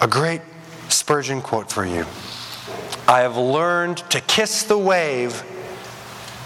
a 0.00 0.08
great 0.08 0.42
Spurgeon 0.88 1.42
quote 1.42 1.70
for 1.70 1.84
you. 1.84 2.04
I 3.06 3.20
have 3.20 3.36
learned 3.36 3.98
to 4.10 4.20
kiss 4.20 4.62
the 4.62 4.78
wave 4.78 5.42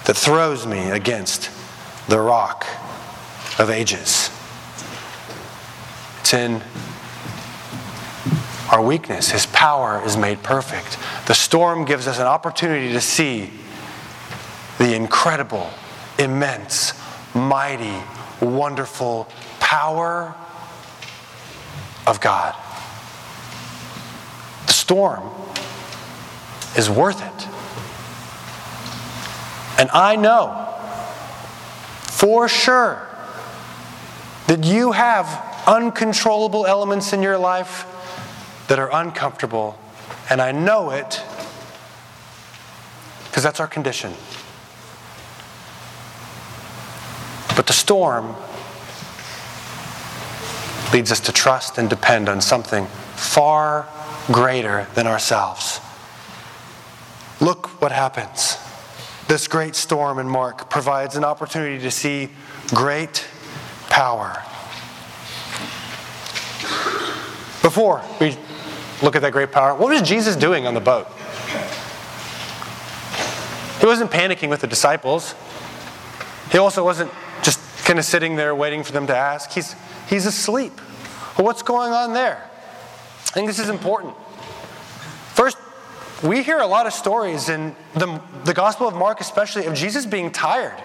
that 0.04 0.16
throws 0.16 0.66
me 0.66 0.90
against 0.90 1.50
the 2.08 2.20
rock 2.20 2.66
of 3.58 3.70
ages. 3.70 4.30
It's 6.20 6.34
in 6.34 6.62
our 8.70 8.82
weakness. 8.82 9.30
His 9.30 9.46
power 9.46 10.02
is 10.04 10.16
made 10.16 10.42
perfect. 10.42 10.98
The 11.26 11.34
storm 11.34 11.84
gives 11.84 12.06
us 12.06 12.18
an 12.18 12.26
opportunity 12.26 12.92
to 12.92 13.00
see 13.00 13.50
the 14.78 14.94
incredible, 14.94 15.70
immense, 16.18 16.94
mighty, 17.34 18.02
wonderful 18.40 19.28
power 19.60 20.34
of 22.06 22.20
God. 22.20 22.54
The 24.66 24.72
storm 24.72 25.30
is 26.76 26.90
worth 26.90 27.22
it. 27.22 27.48
And 29.78 29.90
I 29.90 30.16
know 30.16 30.68
for 32.02 32.48
sure 32.48 33.08
that 34.46 34.64
you 34.64 34.92
have 34.92 35.26
uncontrollable 35.66 36.66
elements 36.66 37.12
in 37.12 37.22
your 37.22 37.38
life 37.38 37.86
that 38.68 38.78
are 38.78 38.90
uncomfortable. 38.92 39.78
And 40.28 40.40
I 40.40 40.52
know 40.52 40.90
it 40.90 41.22
because 43.24 43.42
that's 43.42 43.60
our 43.60 43.66
condition. 43.66 44.12
But 47.56 47.66
the 47.66 47.72
storm 47.72 48.34
leads 50.92 51.12
us 51.12 51.20
to 51.20 51.32
trust 51.32 51.78
and 51.78 51.88
depend 51.88 52.28
on 52.28 52.40
something 52.40 52.86
far 53.14 53.86
greater 54.26 54.86
than 54.94 55.06
ourselves. 55.06 55.80
Look 57.40 57.80
what 57.80 57.92
happens. 57.92 58.56
This 59.28 59.48
great 59.48 59.74
storm 59.74 60.18
in 60.18 60.28
Mark 60.28 60.70
provides 60.70 61.16
an 61.16 61.24
opportunity 61.24 61.78
to 61.82 61.90
see 61.90 62.28
great 62.68 63.26
power. 63.88 64.42
Before 67.62 68.02
we 68.20 68.36
look 69.02 69.16
at 69.16 69.22
that 69.22 69.32
great 69.32 69.52
power, 69.52 69.74
what 69.74 69.90
was 69.90 70.02
Jesus 70.02 70.36
doing 70.36 70.66
on 70.66 70.74
the 70.74 70.80
boat? 70.80 71.06
He 73.80 73.86
wasn't 73.86 74.10
panicking 74.10 74.48
with 74.48 74.60
the 74.60 74.66
disciples. 74.66 75.34
He 76.50 76.58
also 76.58 76.84
wasn't 76.84 77.10
kind 77.92 77.98
of 77.98 78.06
sitting 78.06 78.36
there 78.36 78.54
waiting 78.54 78.82
for 78.82 78.92
them 78.92 79.06
to 79.06 79.14
ask. 79.14 79.50
He's, 79.50 79.76
he's 80.08 80.24
asleep. 80.24 80.72
Well, 81.36 81.44
what's 81.44 81.62
going 81.62 81.92
on 81.92 82.14
there? 82.14 82.42
I 82.42 83.30
think 83.32 83.48
this 83.48 83.58
is 83.58 83.68
important. 83.68 84.14
First, 85.34 85.58
we 86.22 86.42
hear 86.42 86.60
a 86.60 86.66
lot 86.66 86.86
of 86.86 86.94
stories 86.94 87.50
in 87.50 87.76
the, 87.92 88.18
the 88.46 88.54
Gospel 88.54 88.88
of 88.88 88.94
Mark, 88.94 89.20
especially, 89.20 89.66
of 89.66 89.74
Jesus 89.74 90.06
being 90.06 90.30
tired. 90.30 90.82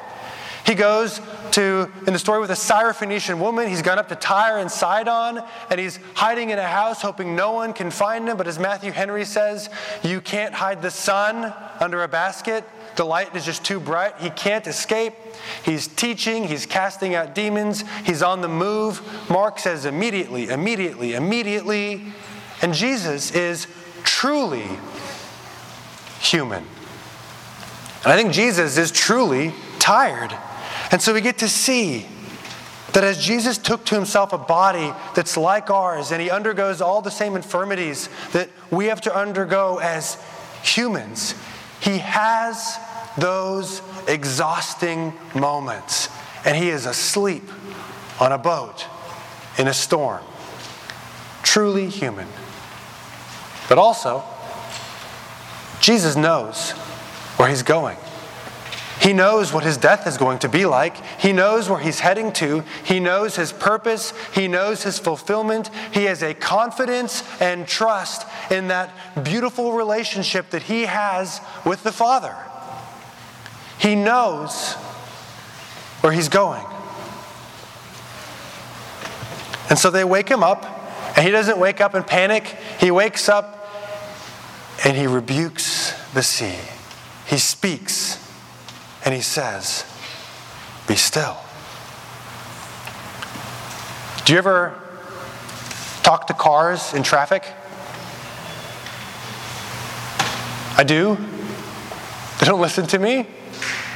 He 0.66 0.76
goes 0.76 1.22
to, 1.52 1.90
in 2.06 2.12
the 2.12 2.20
story 2.20 2.42
with 2.42 2.52
a 2.52 2.56
Syrophoenician 2.56 3.40
woman, 3.40 3.70
he's 3.70 3.82
gone 3.82 4.00
up 4.00 4.10
to 4.10 4.16
Tyre 4.18 4.58
and 4.58 4.70
Sidon, 4.70 5.42
and 5.70 5.80
he's 5.80 6.02
hiding 6.14 6.50
in 6.50 6.60
a 6.60 6.68
house 6.68 7.02
hoping 7.02 7.38
no 7.38 7.54
one 7.54 7.72
can 7.72 7.90
find 7.90 8.28
him. 8.28 8.36
But 8.36 8.48
as 8.48 8.60
Matthew 8.60 8.92
Henry 8.92 9.24
says, 9.24 9.70
you 10.04 10.20
can't 10.20 10.54
hide 10.54 10.82
the 10.82 10.92
sun 10.92 11.54
under 11.80 12.04
a 12.04 12.10
basket. 12.10 12.66
The 12.98 13.06
light 13.06 13.36
is 13.36 13.46
just 13.46 13.64
too 13.64 13.80
bright. 13.80 14.16
He 14.18 14.32
can't 14.32 14.66
escape. 14.66 15.14
He's 15.64 15.88
teaching, 15.88 16.46
he's 16.46 16.66
casting 16.66 17.14
out 17.14 17.36
demons, 17.36 17.84
he's 18.06 18.24
on 18.24 18.42
the 18.42 18.48
move. 18.48 19.02
Mark 19.30 19.60
says 19.60 19.86
immediately, 19.86 20.50
immediately, 20.50 21.14
immediately. 21.14 22.12
And 22.62 22.74
Jesus 22.74 23.32
is 23.32 23.68
truly 24.04 24.68
human. 26.20 26.64
And 28.04 28.14
I 28.14 28.18
think 28.18 28.34
Jesus 28.34 28.78
is 28.78 28.92
truly 28.92 29.54
tired. 29.78 30.36
And 30.92 31.00
so 31.00 31.14
we 31.14 31.22
get 31.22 31.38
to 31.40 31.48
see 31.48 32.08
that 32.94 33.04
as 33.04 33.24
Jesus 33.24 33.60
took 33.60 33.86
to 33.86 33.96
himself 33.96 34.34
a 34.34 34.40
body 34.40 34.92
that's 35.14 35.38
like 35.38 35.70
ours 35.70 36.12
and 36.12 36.20
he 36.20 36.32
undergoes 36.32 36.82
all 36.82 37.04
the 37.04 37.12
same 37.12 37.36
infirmities 37.36 38.10
that 38.32 38.50
we 38.72 38.88
have 38.88 39.02
to 39.02 39.16
undergo 39.16 39.78
as 39.78 40.18
humans, 40.64 41.36
he 41.80 42.00
has 42.00 42.80
those 43.18 43.82
exhausting 44.08 45.14
moments. 45.36 46.10
And 46.46 46.56
he 46.56 46.70
is 46.70 46.86
asleep 46.86 47.44
on 48.20 48.32
a 48.32 48.38
boat 48.38 48.86
in 49.58 49.68
a 49.68 49.74
storm. 49.74 50.24
Truly 51.44 51.90
human. 51.90 52.28
But 53.68 53.78
also, 53.78 54.24
Jesus 55.82 56.16
knows 56.16 56.72
where 57.38 57.50
he's 57.50 57.64
going. 57.64 57.98
He 59.02 59.14
knows 59.14 59.54
what 59.54 59.64
his 59.64 59.78
death 59.78 60.08
is 60.08 60.18
going 60.18 60.40
to 60.40 60.50
be 60.50 60.66
like. 60.66 60.98
He 61.20 61.32
knows 61.32 61.70
where 61.70 61.80
he's 61.80 62.00
heading 62.00 62.32
to. 62.34 62.64
He 62.84 63.00
knows 63.00 63.36
his 63.36 63.54
purpose. 63.54 64.12
He 64.34 64.48
knows 64.48 64.84
his 64.84 65.00
fulfillment. 65.00 65.70
He 65.94 66.06
has 66.06 66.24
a 66.24 66.34
confidence 66.34 67.24
and 67.40 67.68
trust 67.68 68.28
in 68.52 68.70
that 68.70 68.92
beautiful 69.24 69.74
relationship 69.74 70.50
that 70.50 70.64
he 70.64 70.84
has 70.84 71.40
with 71.64 71.84
the 71.84 71.92
Father. 71.92 72.36
He 73.80 73.96
knows 73.96 74.74
where 76.02 76.12
he's 76.12 76.30
going. 76.30 76.64
And 79.70 79.78
so 79.78 79.90
they 79.90 80.04
wake 80.04 80.30
him 80.30 80.44
up, 80.44 80.66
and 81.16 81.26
he 81.26 81.32
doesn't 81.32 81.58
wake 81.58 81.82
up 81.82 81.96
in 81.96 82.04
panic. 82.04 82.46
He 82.80 82.92
wakes 82.92 83.28
up 83.28 83.58
and 84.86 84.96
he 84.96 85.08
rebukes 85.08 85.94
the 86.14 86.24
sea. 86.24 86.58
He 87.26 87.38
speaks 87.38 88.24
and 89.04 89.14
he 89.14 89.22
says, 89.22 89.86
Be 90.88 90.96
still. 90.96 91.38
Do 94.26 94.34
you 94.34 94.40
ever 94.40 94.80
talk 96.04 96.28
to 96.28 96.34
cars 96.34 96.94
in 96.94 97.04
traffic? 97.04 97.44
I 100.78 100.84
do. 100.84 101.18
They 102.40 102.46
don't 102.46 102.62
listen 102.68 102.86
to 102.88 103.00
me. 103.00 103.26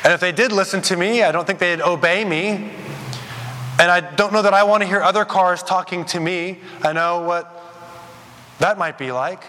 And 0.04 0.14
if 0.14 0.20
they 0.20 0.32
did 0.32 0.52
listen 0.52 0.82
to 0.84 0.96
me, 0.96 1.24
I 1.24 1.32
don't 1.32 1.46
think 1.46 1.60
they'd 1.60 1.82
obey 1.82 2.26
me. 2.26 2.72
And 3.80 3.90
I 3.90 4.00
don't 4.00 4.34
know 4.34 4.42
that 4.42 4.54
I 4.54 4.64
want 4.64 4.82
to 4.82 4.88
hear 4.88 5.02
other 5.02 5.26
cars 5.26 5.62
talking 5.62 6.06
to 6.06 6.20
me. 6.20 6.60
I 6.82 6.94
know 6.94 7.22
what 7.22 7.52
that 8.60 8.78
might 8.78 8.98
be 8.98 9.12
like. 9.12 9.44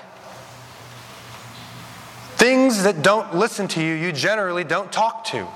Things 2.37 2.83
that 2.85 3.03
don't 3.03 3.35
listen 3.35 3.69
to 3.69 3.83
you, 3.83 3.95
you 3.95 4.13
generally 4.13 4.65
don't 4.65 4.91
talk 4.91 5.25
to. 5.27 5.47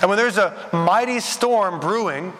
And 0.00 0.08
when 0.08 0.16
there's 0.16 0.38
a 0.38 0.68
mighty 0.72 1.20
storm 1.20 1.80
brewing, 1.80 2.32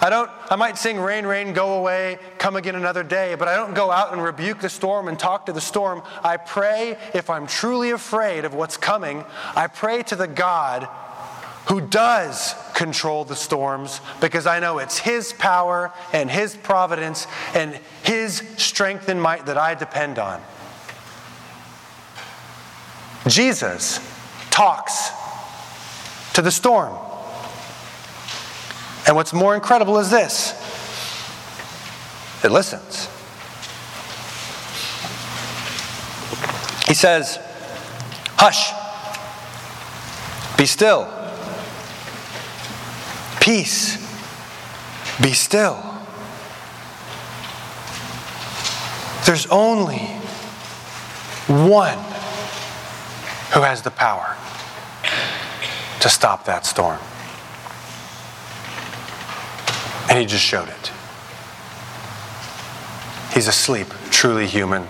I 0.00 0.10
don't 0.10 0.30
I 0.50 0.56
might 0.56 0.76
sing 0.76 0.98
rain 0.98 1.24
rain 1.24 1.52
go 1.52 1.74
away 1.74 2.18
come 2.38 2.56
again 2.56 2.74
another 2.74 3.02
day 3.02 3.36
but 3.36 3.48
I 3.48 3.56
don't 3.56 3.74
go 3.74 3.90
out 3.90 4.12
and 4.12 4.22
rebuke 4.22 4.60
the 4.60 4.68
storm 4.68 5.08
and 5.08 5.18
talk 5.18 5.46
to 5.46 5.52
the 5.52 5.60
storm 5.60 6.02
I 6.22 6.36
pray 6.36 6.98
if 7.14 7.30
I'm 7.30 7.46
truly 7.46 7.90
afraid 7.90 8.44
of 8.44 8.52
what's 8.52 8.76
coming 8.76 9.24
I 9.54 9.66
pray 9.68 10.02
to 10.04 10.16
the 10.16 10.26
God 10.26 10.88
who 11.66 11.80
does 11.80 12.54
control 12.74 13.24
the 13.24 13.36
storms 13.36 14.00
because 14.20 14.46
I 14.46 14.60
know 14.60 14.78
it's 14.78 14.98
His 14.98 15.32
power 15.32 15.92
and 16.12 16.30
His 16.30 16.56
providence 16.56 17.26
and 17.54 17.78
His 18.02 18.42
strength 18.56 19.08
and 19.08 19.20
might 19.20 19.46
that 19.46 19.56
I 19.56 19.74
depend 19.74 20.18
on. 20.18 20.42
Jesus 23.26 23.98
talks 24.50 25.10
to 26.34 26.42
the 26.42 26.50
storm. 26.50 26.94
And 29.06 29.16
what's 29.16 29.32
more 29.32 29.54
incredible 29.54 29.98
is 29.98 30.10
this 30.10 30.52
it 32.44 32.50
listens. 32.50 33.08
He 36.86 36.92
says, 36.92 37.38
Hush, 38.36 38.72
be 40.58 40.66
still. 40.66 41.23
Peace, 43.44 43.98
be 45.20 45.34
still. 45.34 45.76
There's 49.26 49.44
only 49.48 49.98
one 51.46 51.98
who 53.52 53.60
has 53.60 53.82
the 53.82 53.90
power 53.90 54.34
to 56.00 56.08
stop 56.08 56.46
that 56.46 56.64
storm. 56.64 56.98
And 60.08 60.18
he 60.18 60.24
just 60.24 60.42
showed 60.42 60.70
it. 60.70 60.92
He's 63.34 63.46
asleep, 63.46 63.88
truly 64.08 64.46
human. 64.46 64.86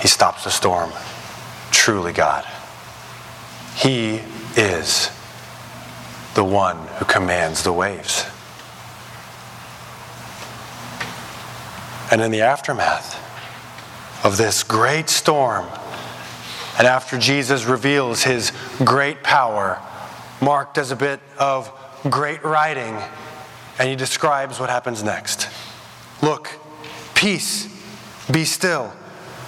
He 0.00 0.08
stops 0.08 0.44
the 0.44 0.50
storm, 0.50 0.90
truly 1.70 2.14
God. 2.14 2.46
He 3.76 4.22
is 4.56 5.10
the 6.34 6.44
one 6.44 6.76
who 6.98 7.04
commands 7.04 7.62
the 7.62 7.72
waves. 7.72 8.24
And 12.10 12.20
in 12.20 12.30
the 12.30 12.42
aftermath 12.42 13.20
of 14.24 14.36
this 14.36 14.62
great 14.62 15.08
storm, 15.08 15.66
and 16.78 16.86
after 16.86 17.18
Jesus 17.18 17.64
reveals 17.64 18.22
his 18.22 18.52
great 18.84 19.22
power, 19.22 19.80
Mark 20.40 20.74
does 20.74 20.90
a 20.90 20.96
bit 20.96 21.20
of 21.38 21.72
great 22.10 22.44
writing 22.44 22.96
and 23.78 23.88
he 23.88 23.96
describes 23.96 24.60
what 24.60 24.70
happens 24.70 25.02
next. 25.02 25.48
Look, 26.22 26.50
peace, 27.14 27.68
be 28.30 28.44
still. 28.44 28.92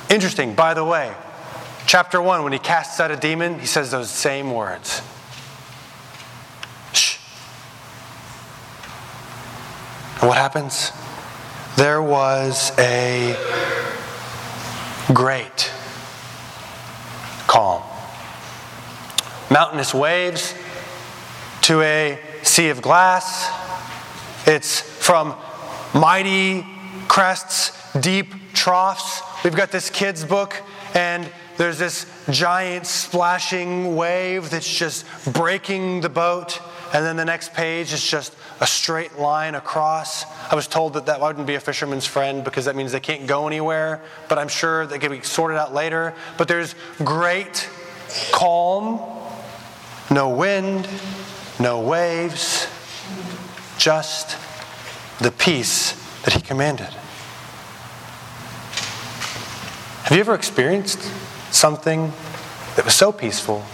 Interesting, 0.08 0.54
by 0.54 0.74
the 0.74 0.84
way, 0.84 1.14
chapter 1.86 2.20
1, 2.20 2.42
when 2.42 2.52
he 2.52 2.58
casts 2.58 3.00
out 3.00 3.10
a 3.10 3.16
demon, 3.16 3.58
he 3.58 3.66
says 3.66 3.90
those 3.90 4.10
same 4.10 4.52
words. 4.52 5.02
What 10.26 10.38
happens? 10.38 10.90
There 11.76 12.02
was 12.02 12.76
a 12.80 13.36
great 15.14 15.70
calm. 17.46 17.84
Mountainous 19.52 19.94
waves 19.94 20.52
to 21.62 21.80
a 21.80 22.18
sea 22.42 22.70
of 22.70 22.82
glass. 22.82 23.48
It's 24.48 24.80
from 24.80 25.36
mighty 25.94 26.66
crests, 27.06 27.70
deep 28.00 28.52
troughs. 28.52 29.22
We've 29.44 29.54
got 29.54 29.70
this 29.70 29.90
kid's 29.90 30.24
book, 30.24 30.60
and 30.94 31.30
there's 31.56 31.78
this 31.78 32.04
giant 32.30 32.88
splashing 32.88 33.94
wave 33.94 34.50
that's 34.50 34.76
just 34.76 35.06
breaking 35.32 36.00
the 36.00 36.08
boat. 36.08 36.60
And 36.96 37.04
then 37.04 37.16
the 37.16 37.26
next 37.26 37.52
page 37.52 37.92
is 37.92 38.02
just 38.02 38.34
a 38.58 38.66
straight 38.66 39.18
line 39.18 39.54
across. 39.54 40.24
I 40.50 40.54
was 40.54 40.66
told 40.66 40.94
that 40.94 41.04
that 41.04 41.20
wouldn't 41.20 41.46
be 41.46 41.54
a 41.54 41.60
fisherman's 41.60 42.06
friend 42.06 42.42
because 42.42 42.64
that 42.64 42.74
means 42.74 42.90
they 42.90 43.00
can't 43.00 43.26
go 43.26 43.46
anywhere, 43.46 44.00
but 44.30 44.38
I'm 44.38 44.48
sure 44.48 44.86
they 44.86 44.98
can 44.98 45.12
be 45.12 45.20
sorted 45.20 45.58
out 45.58 45.74
later. 45.74 46.14
But 46.38 46.48
there's 46.48 46.74
great 47.04 47.68
calm, 48.32 48.98
no 50.10 50.30
wind, 50.30 50.88
no 51.60 51.82
waves, 51.82 52.66
just 53.76 54.38
the 55.18 55.32
peace 55.32 55.92
that 56.22 56.32
he 56.32 56.40
commanded. 56.40 56.88
Have 60.04 60.12
you 60.12 60.20
ever 60.20 60.34
experienced 60.34 61.02
something 61.52 62.10
that 62.76 62.86
was 62.86 62.94
so 62.94 63.12
peaceful 63.12 63.66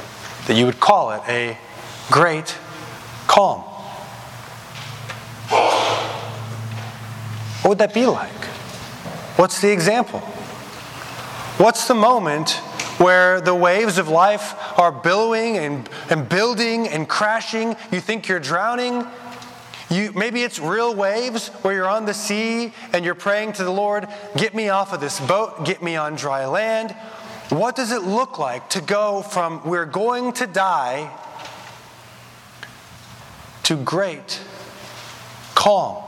that 0.48 0.56
you 0.56 0.66
would 0.66 0.80
call 0.80 1.12
it 1.12 1.22
a 1.28 1.56
great 2.10 2.58
calm? 3.32 3.60
What 7.62 7.70
would 7.70 7.78
that 7.78 7.94
be 7.94 8.04
like? 8.04 8.44
What's 9.36 9.62
the 9.62 9.72
example? 9.72 10.20
What's 11.56 11.88
the 11.88 11.94
moment 11.94 12.50
where 12.98 13.40
the 13.40 13.54
waves 13.54 13.96
of 13.96 14.08
life 14.08 14.54
are 14.78 14.92
billowing 14.92 15.56
and, 15.56 15.88
and 16.10 16.28
building 16.28 16.88
and 16.88 17.08
crashing? 17.08 17.74
You 17.90 18.00
think 18.00 18.28
you're 18.28 18.38
drowning? 18.38 19.06
You, 19.88 20.12
maybe 20.12 20.42
it's 20.42 20.58
real 20.58 20.94
waves 20.94 21.48
where 21.62 21.72
you're 21.72 21.88
on 21.88 22.04
the 22.04 22.14
sea 22.14 22.74
and 22.92 23.02
you're 23.02 23.14
praying 23.14 23.54
to 23.54 23.64
the 23.64 23.70
Lord, 23.70 24.08
get 24.36 24.54
me 24.54 24.68
off 24.68 24.92
of 24.92 25.00
this 25.00 25.20
boat, 25.20 25.64
get 25.64 25.82
me 25.82 25.96
on 25.96 26.16
dry 26.16 26.44
land. 26.44 26.92
What 27.48 27.76
does 27.76 27.92
it 27.92 28.02
look 28.02 28.38
like 28.38 28.68
to 28.70 28.82
go 28.82 29.22
from 29.22 29.62
we're 29.64 29.86
going 29.86 30.34
to 30.34 30.46
die 30.46 31.10
to 33.72 33.82
great 33.84 34.38
calm? 35.54 36.02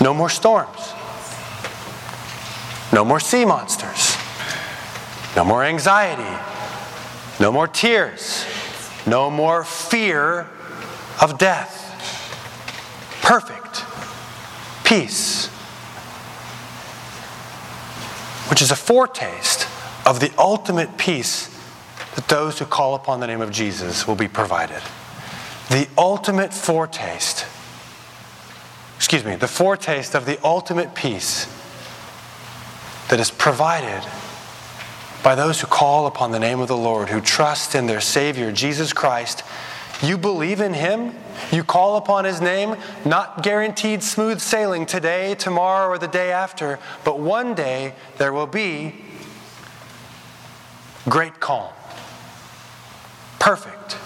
No 0.00 0.12
more 0.12 0.28
storms. 0.28 0.92
No 2.92 3.04
more 3.04 3.20
sea 3.20 3.44
monsters. 3.44 4.16
No 5.36 5.44
more 5.44 5.62
anxiety. 5.62 6.36
No 7.38 7.52
more 7.52 7.68
tears. 7.68 8.44
No 9.06 9.30
more 9.30 9.62
fear 9.62 10.48
of 11.20 11.38
death. 11.38 11.78
Perfect 13.22 13.84
peace. 14.84 15.46
Which 18.50 18.60
is 18.60 18.72
a 18.72 18.76
foretaste 18.76 19.68
of 20.04 20.18
the 20.18 20.32
ultimate 20.36 20.98
peace 20.98 21.51
that 22.14 22.28
those 22.28 22.58
who 22.58 22.64
call 22.64 22.94
upon 22.94 23.20
the 23.20 23.26
name 23.26 23.40
of 23.40 23.50
Jesus 23.50 24.06
will 24.06 24.14
be 24.14 24.28
provided. 24.28 24.82
The 25.70 25.88
ultimate 25.96 26.52
foretaste 26.52 27.46
excuse 29.02 29.24
me, 29.24 29.34
the 29.34 29.48
foretaste 29.48 30.14
of 30.14 30.26
the 30.26 30.38
ultimate 30.44 30.94
peace 30.94 31.46
that 33.08 33.18
is 33.18 33.32
provided 33.32 34.00
by 35.24 35.34
those 35.34 35.60
who 35.60 35.66
call 35.66 36.06
upon 36.06 36.30
the 36.30 36.38
name 36.38 36.60
of 36.60 36.68
the 36.68 36.76
Lord, 36.76 37.08
who 37.08 37.20
trust 37.20 37.74
in 37.74 37.86
their 37.86 38.00
Savior, 38.00 38.52
Jesus 38.52 38.92
Christ. 38.92 39.42
You 40.02 40.16
believe 40.16 40.60
in 40.60 40.72
Him, 40.72 41.16
you 41.50 41.64
call 41.64 41.96
upon 41.96 42.24
His 42.24 42.40
name, 42.40 42.76
not 43.04 43.42
guaranteed 43.42 44.04
smooth 44.04 44.38
sailing 44.38 44.86
today, 44.86 45.34
tomorrow, 45.34 45.88
or 45.88 45.98
the 45.98 46.06
day 46.06 46.30
after, 46.30 46.78
but 47.02 47.18
one 47.18 47.56
day 47.56 47.94
there 48.18 48.32
will 48.32 48.46
be 48.46 48.94
great 51.08 51.40
calm, 51.40 51.72
perfect 53.42 53.98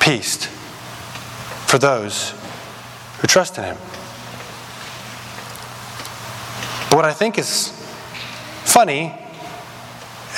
peace 0.00 0.46
for 1.68 1.78
those 1.78 2.34
who 3.20 3.28
trust 3.28 3.56
in 3.56 3.62
Him. 3.62 3.76
But 6.90 6.96
what 6.96 7.04
I 7.04 7.12
think 7.12 7.38
is 7.38 7.68
funny 8.64 9.16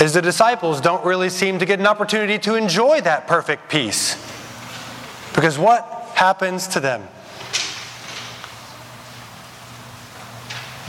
is 0.03 0.13
the 0.13 0.21
disciples 0.21 0.83
don't 0.83 1.03
really 1.03 1.31
seem 1.31 1.59
to 1.61 1.65
get 1.65 1.81
an 1.81 1.87
opportunity 1.87 2.39
to 2.41 2.57
enjoy 2.57 3.01
that 3.01 3.27
perfect 3.27 3.71
peace. 3.71 4.17
Because 5.35 5.59
what 5.59 5.85
happens 6.15 6.69
to 6.69 6.81
them? 6.81 7.09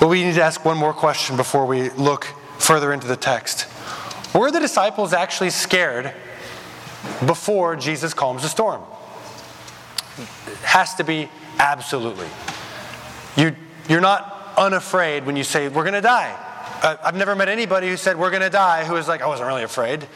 Well, 0.01 0.09
we 0.09 0.21
need 0.21 0.35
to 0.35 0.43
ask 0.43 0.65
one 0.65 0.77
more 0.77 0.93
question 0.93 1.37
before 1.37 1.65
we 1.65 1.91
look 1.91 2.25
further 2.59 2.91
into 2.91 3.07
the 3.07 3.15
text. 3.15 3.67
Were 4.33 4.51
the 4.51 4.59
disciples 4.59 5.13
actually 5.13 5.51
scared 5.51 6.13
before 7.25 7.75
Jesus 7.75 8.13
calms 8.13 8.43
the 8.43 8.49
storm? 8.49 8.81
It 10.17 10.57
has 10.63 10.95
to 10.95 11.03
be 11.03 11.29
absolutely. 11.59 12.27
You, 13.35 13.55
you're 13.89 14.01
not 14.01 14.53
unafraid 14.57 15.25
when 15.25 15.35
you 15.35 15.43
say, 15.43 15.67
We're 15.67 15.83
going 15.83 15.93
to 15.93 16.01
die. 16.01 16.35
Uh, 16.81 16.97
I've 17.03 17.15
never 17.15 17.35
met 17.35 17.49
anybody 17.49 17.89
who 17.89 17.97
said, 17.97 18.17
We're 18.17 18.31
going 18.31 18.41
to 18.41 18.49
die, 18.49 18.85
who 18.85 18.93
was 18.93 19.07
like, 19.07 19.21
I 19.21 19.27
wasn't 19.27 19.47
really 19.47 19.63
afraid. 19.63 20.07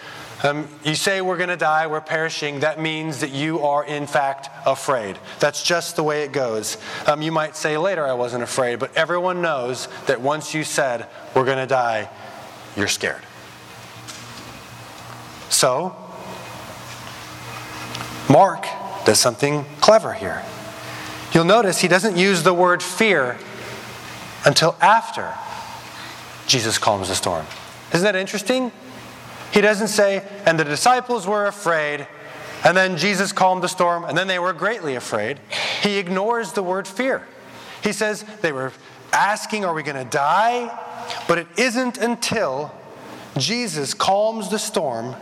Um, 0.41 0.69
you 0.86 0.95
say 0.95 1.19
we're 1.19 1.36
going 1.36 1.49
to 1.49 1.58
die, 1.58 1.88
we're 1.88 1.99
perishing, 1.99 2.62
that 2.62 2.80
means 2.80 3.19
that 3.19 3.32
you 3.32 3.60
are 3.60 3.84
in 3.84 4.08
fact 4.08 4.49
afraid. 4.65 5.19
That's 5.39 5.62
just 5.62 5.97
the 5.97 6.04
way 6.04 6.23
it 6.23 6.32
goes. 6.32 6.78
Um, 7.08 7.21
you 7.21 7.32
might 7.32 7.58
say 7.58 7.78
later, 7.78 8.06
I 8.06 8.13
wasn't 8.13 8.43
afraid, 8.43 8.80
but 8.80 8.95
everyone 8.95 9.41
knows 9.41 9.89
that 10.06 10.21
once 10.21 10.54
you 10.54 10.63
said, 10.63 11.08
we're 11.36 11.43
going 11.43 11.58
to 11.58 11.67
die, 11.67 12.10
you're 12.78 12.88
scared. 12.88 13.21
So, 15.49 15.93
Mark 18.29 18.67
does 19.05 19.19
something 19.19 19.65
clever 19.81 20.13
here. 20.13 20.43
You'll 21.33 21.45
notice 21.45 21.79
he 21.79 21.87
doesn't 21.87 22.15
use 22.15 22.43
the 22.43 22.53
word 22.53 22.81
fear 22.81 23.37
until 24.45 24.75
after 24.81 25.33
Jesus 26.47 26.77
calms 26.77 27.09
the 27.09 27.15
storm. 27.15 27.45
Isn't 27.93 28.03
that 28.03 28.15
interesting? 28.15 28.71
He 29.51 29.61
doesn't 29.61 29.87
say, 29.87 30.23
and 30.45 30.59
the 30.59 30.63
disciples 30.63 31.27
were 31.27 31.47
afraid, 31.47 32.07
and 32.63 32.77
then 32.77 32.97
Jesus 32.97 33.31
calmed 33.31 33.63
the 33.63 33.67
storm, 33.67 34.03
and 34.03 34.17
then 34.17 34.27
they 34.27 34.39
were 34.39 34.53
greatly 34.53 34.95
afraid. 34.95 35.39
He 35.81 35.97
ignores 35.97 36.53
the 36.53 36.63
word 36.63 36.87
fear. 36.87 37.27
He 37.83 37.93
says 37.93 38.23
they 38.41 38.51
were 38.51 38.73
asking, 39.11 39.65
Are 39.65 39.73
we 39.73 39.83
going 39.83 40.03
to 40.03 40.09
die? 40.09 40.77
But 41.27 41.39
it 41.39 41.47
isn't 41.57 41.97
until 41.97 42.73
Jesus 43.37 43.93
calms 43.93 44.49
the 44.49 44.59
storm 44.59 45.15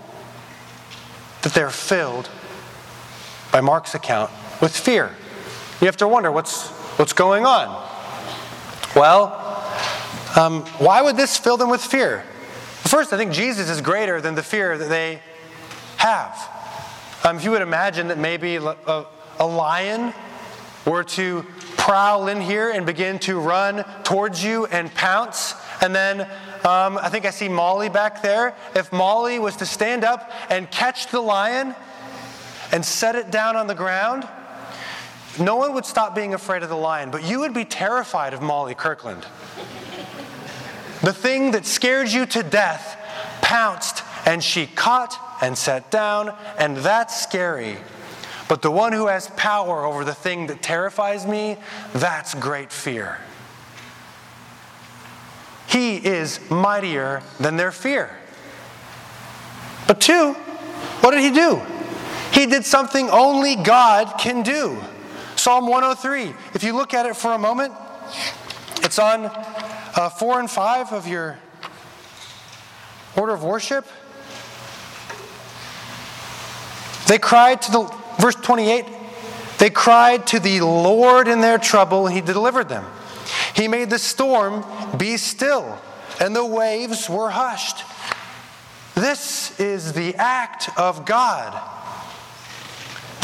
that 1.44 1.54
they're 1.54 1.70
filled, 1.70 2.30
by 3.58 3.62
Mark's 3.62 3.96
account, 3.96 4.30
with 4.62 4.78
fear. 4.78 5.10
You 5.82 5.88
have 5.88 5.98
to 5.98 6.08
wonder 6.08 6.32
what's, 6.32 6.68
what's 7.00 7.14
going 7.14 7.44
on. 7.48 7.66
Well, 8.96 9.34
um, 10.36 10.62
why 10.78 11.02
would 11.02 11.18
this 11.18 11.38
fill 11.38 11.58
them 11.58 11.72
with 11.72 11.82
fear? 11.82 12.24
First, 12.84 13.14
I 13.14 13.18
think 13.18 13.32
Jesus 13.32 13.68
is 13.68 13.82
greater 13.82 14.22
than 14.22 14.36
the 14.36 14.44
fear 14.44 14.78
that 14.78 14.90
they 14.90 15.24
have. 15.96 16.38
Um, 17.24 17.38
if 17.38 17.44
you 17.46 17.50
would 17.50 17.64
imagine 17.64 18.10
that 18.10 18.20
maybe 18.20 18.58
a, 18.58 19.06
a 19.40 19.48
lion 19.48 20.14
were 20.86 21.04
to 21.04 21.44
prowl 21.78 22.28
in 22.28 22.40
here 22.40 22.70
and 22.70 22.86
begin 22.86 23.18
to 23.20 23.40
run 23.40 23.84
towards 24.04 24.44
you 24.44 24.68
and 24.68 24.94
pounce, 24.94 25.56
and 25.82 25.96
then 25.96 26.22
um, 26.64 27.00
I 27.00 27.10
think 27.10 27.26
I 27.26 27.32
see 27.32 27.50
Molly 27.50 27.90
back 27.90 28.22
there. 28.22 28.56
If 28.76 28.94
Molly 28.94 29.40
was 29.40 29.56
to 29.56 29.66
stand 29.66 30.04
up 30.04 30.32
and 30.52 30.70
catch 30.70 31.08
the 31.08 31.22
lion 31.22 31.74
and 32.72 32.84
set 32.86 33.16
it 33.16 33.32
down 33.32 33.56
on 33.56 33.68
the 33.68 33.76
ground, 33.76 34.28
no 35.40 35.56
one 35.56 35.74
would 35.74 35.86
stop 35.86 36.16
being 36.16 36.34
afraid 36.34 36.64
of 36.64 36.70
the 36.70 36.78
lion, 36.78 37.12
but 37.12 37.24
you 37.24 37.40
would 37.40 37.54
be 37.54 37.66
terrified 37.66 38.34
of 38.34 38.42
Molly 38.42 38.76
Kirkland. 38.76 39.26
The 41.02 41.14
thing 41.14 41.52
that 41.52 41.66
scared 41.66 42.10
you 42.10 42.26
to 42.28 42.44
death 42.44 42.98
pounced, 43.42 44.04
and 44.26 44.44
she 44.44 44.66
caught 44.66 45.18
and 45.42 45.58
sat 45.58 45.92
down, 45.92 46.36
and 46.58 46.78
that's 46.78 47.22
scary. 47.22 47.78
But 48.50 48.62
the 48.62 48.72
one 48.72 48.94
who 48.94 49.08
has 49.08 49.30
power 49.36 49.86
over 49.86 50.04
the 50.04 50.16
thing 50.16 50.48
that 50.48 50.64
terrifies 50.64 51.28
me, 51.28 51.58
that's 51.94 52.34
great 52.34 52.72
fear. 52.72 53.20
He 55.68 55.98
is 55.98 56.40
mightier 56.50 57.22
than 57.40 57.58
their 57.58 57.72
fear. 57.72 58.10
But 59.86 60.02
two, 60.02 60.34
what 61.02 61.12
did 61.12 61.22
he 61.22 61.32
do? 61.32 61.62
He 62.34 62.46
did 62.46 62.66
something 62.66 63.10
only 63.10 63.56
God 63.56 64.18
can 64.20 64.44
do. 64.44 64.78
Psalm 65.36 65.68
103, 65.68 66.34
if 66.54 66.64
you 66.64 66.74
look 66.74 66.94
at 66.94 67.06
it 67.06 67.16
for 67.16 67.34
a 67.34 67.38
moment, 67.38 67.74
it's 68.84 69.00
on 69.00 69.26
uh, 69.26 70.10
4 70.10 70.40
and 70.40 70.50
5 70.50 70.94
of 70.94 71.08
your 71.08 71.38
order 73.16 73.34
of 73.34 73.44
worship. 73.44 73.86
They 77.08 77.18
cried 77.18 77.62
to 77.64 77.72
the, 77.72 77.96
verse 78.20 78.36
28, 78.36 78.86
they 79.58 79.70
cried 79.70 80.28
to 80.28 80.40
the 80.40 80.62
Lord 80.62 81.28
in 81.28 81.42
their 81.42 81.58
trouble, 81.58 82.08
and 82.08 82.16
he 82.16 82.22
delivered 82.22 82.70
them. 82.70 82.86
He 83.56 83.68
made 83.68 83.90
the 83.90 84.00
storm 84.00 84.66
be 84.98 85.18
still, 85.18 85.80
and 86.20 86.36
the 86.36 86.46
waves 86.46 87.10
were 87.10 87.30
hushed. 87.30 87.84
This 88.94 89.60
is 89.60 89.94
the 89.94 90.16
act 90.16 90.70
of 90.78 91.06
God. 91.06 91.77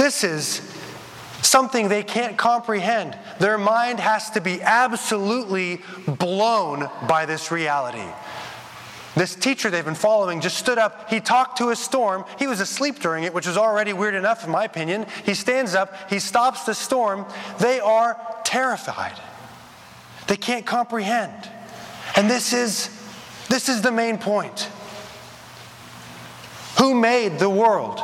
This 0.03 0.25
is 0.25 0.59
something 1.43 1.87
they 1.87 2.03
can't 2.03 2.37
comprehend. 2.37 3.17
Their 3.39 3.57
mind 3.57 4.01
has 4.01 4.31
to 4.31 4.41
be 4.41 4.61
absolutely 4.61 5.81
blown 6.05 6.89
by 7.07 7.25
this 7.25 7.51
reality. 7.51 8.03
This 9.15 9.33
teacher 9.33 9.69
they've 9.69 9.85
been 9.85 9.95
following 9.95 10.41
just 10.41 10.57
stood 10.57 10.77
up. 10.77 11.09
He 11.09 11.21
talked 11.21 11.59
to 11.59 11.69
a 11.69 11.75
storm. 11.77 12.25
He 12.37 12.47
was 12.47 12.59
asleep 12.59 12.99
during 12.99 13.23
it, 13.23 13.33
which 13.33 13.47
was 13.47 13.55
already 13.55 13.93
weird 13.93 14.13
enough, 14.13 14.43
in 14.43 14.51
my 14.51 14.65
opinion. 14.65 15.05
He 15.23 15.35
stands 15.35 15.73
up, 15.73 15.95
he 16.09 16.19
stops 16.19 16.65
the 16.65 16.73
storm. 16.73 17.25
They 17.59 17.79
are 17.79 18.19
terrified. 18.43 19.17
They 20.27 20.35
can't 20.35 20.65
comprehend. 20.65 21.49
And 22.17 22.29
this 22.29 22.51
is, 22.51 22.89
this 23.47 23.69
is 23.69 23.81
the 23.81 23.91
main 23.93 24.17
point. 24.17 24.67
Who 26.77 26.93
made 26.93 27.39
the 27.39 27.49
world? 27.49 28.01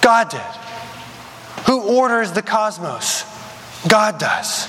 God 0.00 0.30
did. 0.30 0.69
Who 1.70 1.82
orders 1.82 2.32
the 2.32 2.42
cosmos? 2.42 3.22
God 3.86 4.18
does. 4.18 4.66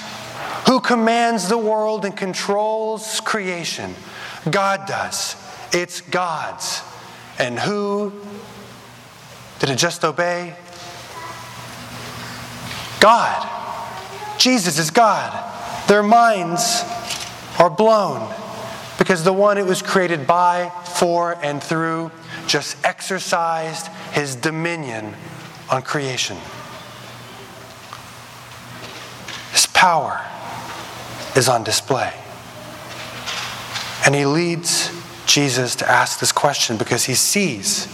Who 0.67 0.79
commands 0.79 1.49
the 1.49 1.57
world 1.57 2.05
and 2.05 2.15
controls 2.15 3.19
creation? 3.21 3.95
God 4.47 4.85
does. 4.85 5.35
It's 5.73 6.01
God's. 6.01 6.83
And 7.39 7.57
who 7.57 8.13
did 9.57 9.71
it 9.71 9.77
just 9.77 10.05
obey? 10.05 10.55
God. 12.99 13.49
Jesus 14.37 14.77
is 14.77 14.91
God. 14.91 15.87
Their 15.87 16.03
minds 16.03 16.83
are 17.57 17.71
blown 17.71 18.31
because 18.99 19.23
the 19.23 19.33
one 19.33 19.57
it 19.57 19.65
was 19.65 19.81
created 19.81 20.27
by, 20.27 20.71
for, 20.85 21.35
and 21.41 21.63
through 21.63 22.11
just 22.45 22.77
exercised 22.85 23.87
his 24.11 24.35
dominion 24.35 25.15
on 25.71 25.81
creation. 25.81 26.37
His 29.51 29.65
power 29.81 30.23
is 31.35 31.49
on 31.49 31.63
display. 31.63 32.13
And 34.05 34.13
he 34.13 34.27
leads 34.27 34.91
Jesus 35.25 35.75
to 35.77 35.89
ask 35.89 36.19
this 36.19 36.31
question 36.31 36.77
because 36.77 37.05
he 37.05 37.15
sees 37.15 37.87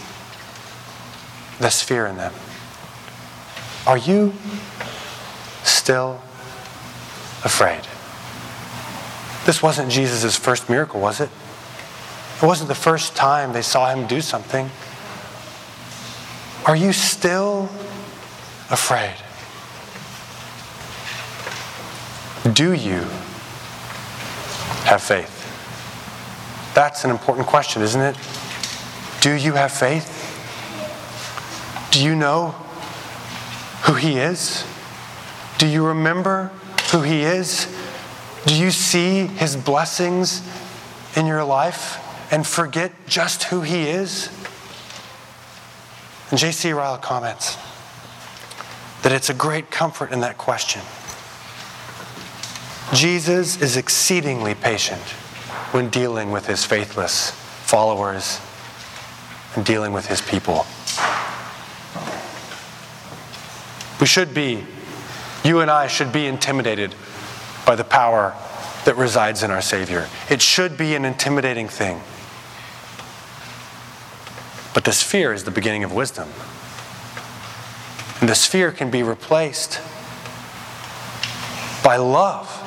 this 1.61 1.81
fear 1.81 2.05
in 2.07 2.17
them. 2.17 2.33
Are 3.85 3.97
you 3.97 4.33
still 5.63 6.21
afraid? 7.45 7.83
This 9.45 9.63
wasn't 9.63 9.89
Jesus' 9.89 10.35
first 10.35 10.69
miracle, 10.69 10.99
was 10.99 11.21
it? 11.21 11.29
It 12.41 12.45
wasn't 12.45 12.67
the 12.67 12.75
first 12.75 13.15
time 13.15 13.53
they 13.53 13.61
saw 13.61 13.95
him 13.95 14.07
do 14.07 14.19
something. 14.19 14.69
Are 16.65 16.75
you 16.75 16.91
still 16.91 17.69
afraid? 18.69 19.15
Do 22.53 22.73
you 22.73 23.01
have 24.85 25.01
faith? 25.01 25.33
That's 26.73 27.03
an 27.03 27.11
important 27.11 27.47
question, 27.47 27.81
isn't 27.81 27.99
it? 27.99 28.15
Do 29.21 29.33
you 29.33 29.53
have 29.53 29.71
faith? 29.71 30.13
Do 31.91 32.03
you 32.03 32.15
know 32.15 32.49
who 33.83 33.95
He 33.95 34.19
is? 34.19 34.65
Do 35.57 35.67
you 35.67 35.87
remember 35.87 36.51
who 36.91 37.01
He 37.01 37.23
is? 37.23 37.67
Do 38.45 38.55
you 38.55 38.71
see 38.71 39.25
His 39.25 39.55
blessings 39.55 40.47
in 41.15 41.25
your 41.25 41.43
life 41.43 41.99
and 42.31 42.45
forget 42.45 42.91
just 43.07 43.45
who 43.45 43.61
He 43.61 43.89
is? 43.89 44.29
And 46.29 46.39
J.C. 46.39 46.71
Ryle 46.71 46.97
comments 46.97 47.57
that 49.01 49.11
it's 49.11 49.29
a 49.29 49.33
great 49.33 49.71
comfort 49.71 50.11
in 50.11 50.19
that 50.21 50.37
question. 50.37 50.81
Jesus 52.93 53.61
is 53.61 53.75
exceedingly 53.75 54.55
patient 54.55 55.01
when 55.71 55.89
dealing 55.89 56.31
with 56.31 56.47
his 56.47 56.63
faithless 56.63 57.31
followers 57.31 58.39
and 59.55 59.65
dealing 59.65 59.91
with 59.91 60.07
his 60.07 60.21
people. 60.21 60.65
We 63.99 64.07
should 64.07 64.33
be, 64.33 64.63
you 65.43 65.59
and 65.59 65.69
I 65.69 65.87
should 65.87 66.13
be 66.13 66.27
intimidated 66.27 66.95
by 67.65 67.75
the 67.75 67.83
power 67.83 68.33
that 68.85 68.95
resides 68.95 69.43
in 69.43 69.51
our 69.51 69.61
Savior. 69.61 70.07
It 70.29 70.41
should 70.41 70.77
be 70.77 70.95
an 70.95 71.03
intimidating 71.03 71.67
thing. 71.67 72.01
But 74.73 74.85
this 74.85 75.03
fear 75.03 75.33
is 75.33 75.43
the 75.43 75.51
beginning 75.51 75.83
of 75.83 75.91
wisdom. 75.91 76.29
And 78.21 78.29
this 78.29 78.45
fear 78.45 78.71
can 78.71 78.89
be 78.89 79.03
replaced 79.03 79.81
by 81.83 81.97
love. 81.97 82.66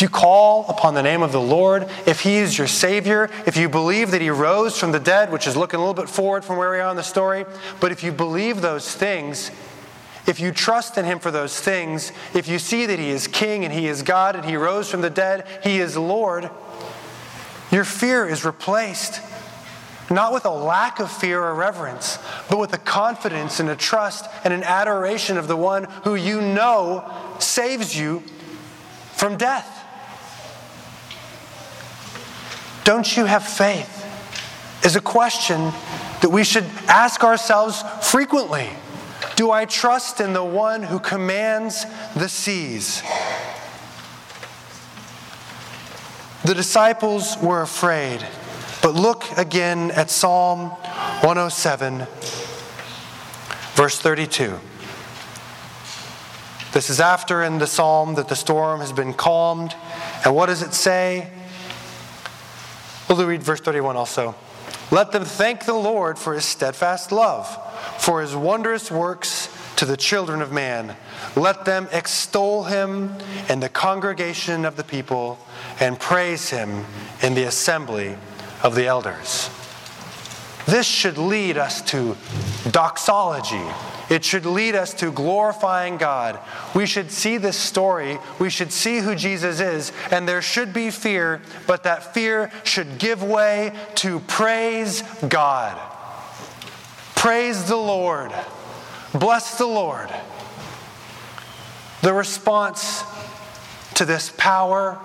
If 0.00 0.04
you 0.04 0.08
call 0.08 0.64
upon 0.68 0.94
the 0.94 1.02
name 1.02 1.20
of 1.20 1.30
the 1.30 1.42
Lord, 1.42 1.86
if 2.06 2.20
He 2.20 2.36
is 2.36 2.56
your 2.56 2.66
Savior, 2.66 3.28
if 3.44 3.58
you 3.58 3.68
believe 3.68 4.12
that 4.12 4.22
He 4.22 4.30
rose 4.30 4.78
from 4.78 4.92
the 4.92 4.98
dead, 4.98 5.30
which 5.30 5.46
is 5.46 5.58
looking 5.58 5.76
a 5.76 5.82
little 5.82 5.92
bit 5.92 6.08
forward 6.08 6.42
from 6.42 6.56
where 6.56 6.70
we 6.70 6.78
are 6.78 6.90
in 6.90 6.96
the 6.96 7.02
story, 7.02 7.44
but 7.80 7.92
if 7.92 8.02
you 8.02 8.10
believe 8.10 8.62
those 8.62 8.94
things, 8.96 9.50
if 10.26 10.40
you 10.40 10.52
trust 10.52 10.96
in 10.96 11.04
Him 11.04 11.18
for 11.18 11.30
those 11.30 11.60
things, 11.60 12.12
if 12.32 12.48
you 12.48 12.58
see 12.58 12.86
that 12.86 12.98
He 12.98 13.10
is 13.10 13.26
King 13.26 13.62
and 13.62 13.74
He 13.74 13.88
is 13.88 14.00
God 14.00 14.36
and 14.36 14.46
He 14.46 14.56
rose 14.56 14.90
from 14.90 15.02
the 15.02 15.10
dead, 15.10 15.46
He 15.62 15.80
is 15.80 15.98
Lord, 15.98 16.48
your 17.70 17.84
fear 17.84 18.26
is 18.26 18.42
replaced 18.42 19.20
not 20.10 20.32
with 20.32 20.46
a 20.46 20.50
lack 20.50 20.98
of 20.98 21.12
fear 21.12 21.42
or 21.42 21.54
reverence, 21.54 22.18
but 22.48 22.58
with 22.58 22.72
a 22.72 22.78
confidence 22.78 23.60
and 23.60 23.68
a 23.68 23.76
trust 23.76 24.24
and 24.44 24.54
an 24.54 24.64
adoration 24.64 25.36
of 25.36 25.46
the 25.46 25.58
one 25.58 25.84
who 26.04 26.14
you 26.14 26.40
know 26.40 27.04
saves 27.38 27.94
you 27.94 28.20
from 29.12 29.36
death. 29.36 29.76
Don't 32.84 33.16
you 33.16 33.24
have 33.24 33.44
faith? 33.44 33.96
Is 34.84 34.96
a 34.96 35.00
question 35.00 35.72
that 36.22 36.30
we 36.30 36.44
should 36.44 36.64
ask 36.88 37.22
ourselves 37.22 37.82
frequently. 38.02 38.68
Do 39.36 39.50
I 39.50 39.64
trust 39.64 40.20
in 40.20 40.32
the 40.32 40.44
one 40.44 40.82
who 40.82 40.98
commands 40.98 41.86
the 42.14 42.28
seas? 42.28 43.02
The 46.44 46.54
disciples 46.54 47.36
were 47.42 47.62
afraid, 47.62 48.26
but 48.82 48.94
look 48.94 49.24
again 49.36 49.90
at 49.90 50.10
Psalm 50.10 50.70
107, 50.70 52.06
verse 53.74 53.98
32. 53.98 54.58
This 56.72 56.88
is 56.88 57.00
after 57.00 57.42
in 57.42 57.58
the 57.58 57.66
psalm 57.66 58.14
that 58.14 58.28
the 58.28 58.36
storm 58.36 58.80
has 58.80 58.92
been 58.92 59.12
calmed. 59.12 59.74
And 60.24 60.34
what 60.34 60.46
does 60.46 60.62
it 60.62 60.72
say? 60.72 61.28
We'll 63.10 63.26
read 63.26 63.42
verse 63.42 63.58
31 63.58 63.96
also. 63.96 64.36
Let 64.92 65.10
them 65.10 65.24
thank 65.24 65.64
the 65.64 65.74
Lord 65.74 66.16
for 66.16 66.32
his 66.32 66.44
steadfast 66.44 67.10
love, 67.10 67.44
for 67.98 68.20
his 68.20 68.36
wondrous 68.36 68.88
works 68.88 69.48
to 69.76 69.84
the 69.84 69.96
children 69.96 70.40
of 70.40 70.52
man. 70.52 70.94
Let 71.34 71.64
them 71.64 71.88
extol 71.90 72.62
him 72.62 73.16
in 73.48 73.58
the 73.58 73.68
congregation 73.68 74.64
of 74.64 74.76
the 74.76 74.84
people 74.84 75.40
and 75.80 75.98
praise 75.98 76.50
him 76.50 76.84
in 77.20 77.34
the 77.34 77.44
assembly 77.44 78.16
of 78.62 78.76
the 78.76 78.86
elders. 78.86 79.50
This 80.66 80.86
should 80.86 81.18
lead 81.18 81.56
us 81.56 81.82
to 81.90 82.16
doxology. 82.70 83.64
It 84.08 84.24
should 84.24 84.44
lead 84.44 84.74
us 84.74 84.92
to 84.94 85.12
glorifying 85.12 85.96
God. 85.96 86.38
We 86.74 86.84
should 86.86 87.12
see 87.12 87.36
this 87.36 87.56
story. 87.56 88.18
We 88.38 88.50
should 88.50 88.72
see 88.72 88.98
who 88.98 89.14
Jesus 89.14 89.60
is, 89.60 89.92
and 90.10 90.28
there 90.28 90.42
should 90.42 90.72
be 90.72 90.90
fear, 90.90 91.40
but 91.66 91.84
that 91.84 92.12
fear 92.12 92.50
should 92.64 92.98
give 92.98 93.22
way 93.22 93.72
to 93.96 94.20
praise 94.20 95.02
God. 95.28 95.80
Praise 97.14 97.68
the 97.68 97.76
Lord. 97.76 98.32
Bless 99.14 99.58
the 99.58 99.66
Lord. 99.66 100.10
The 102.02 102.12
response 102.12 103.04
to 103.94 104.04
this 104.04 104.32
power, 104.36 104.98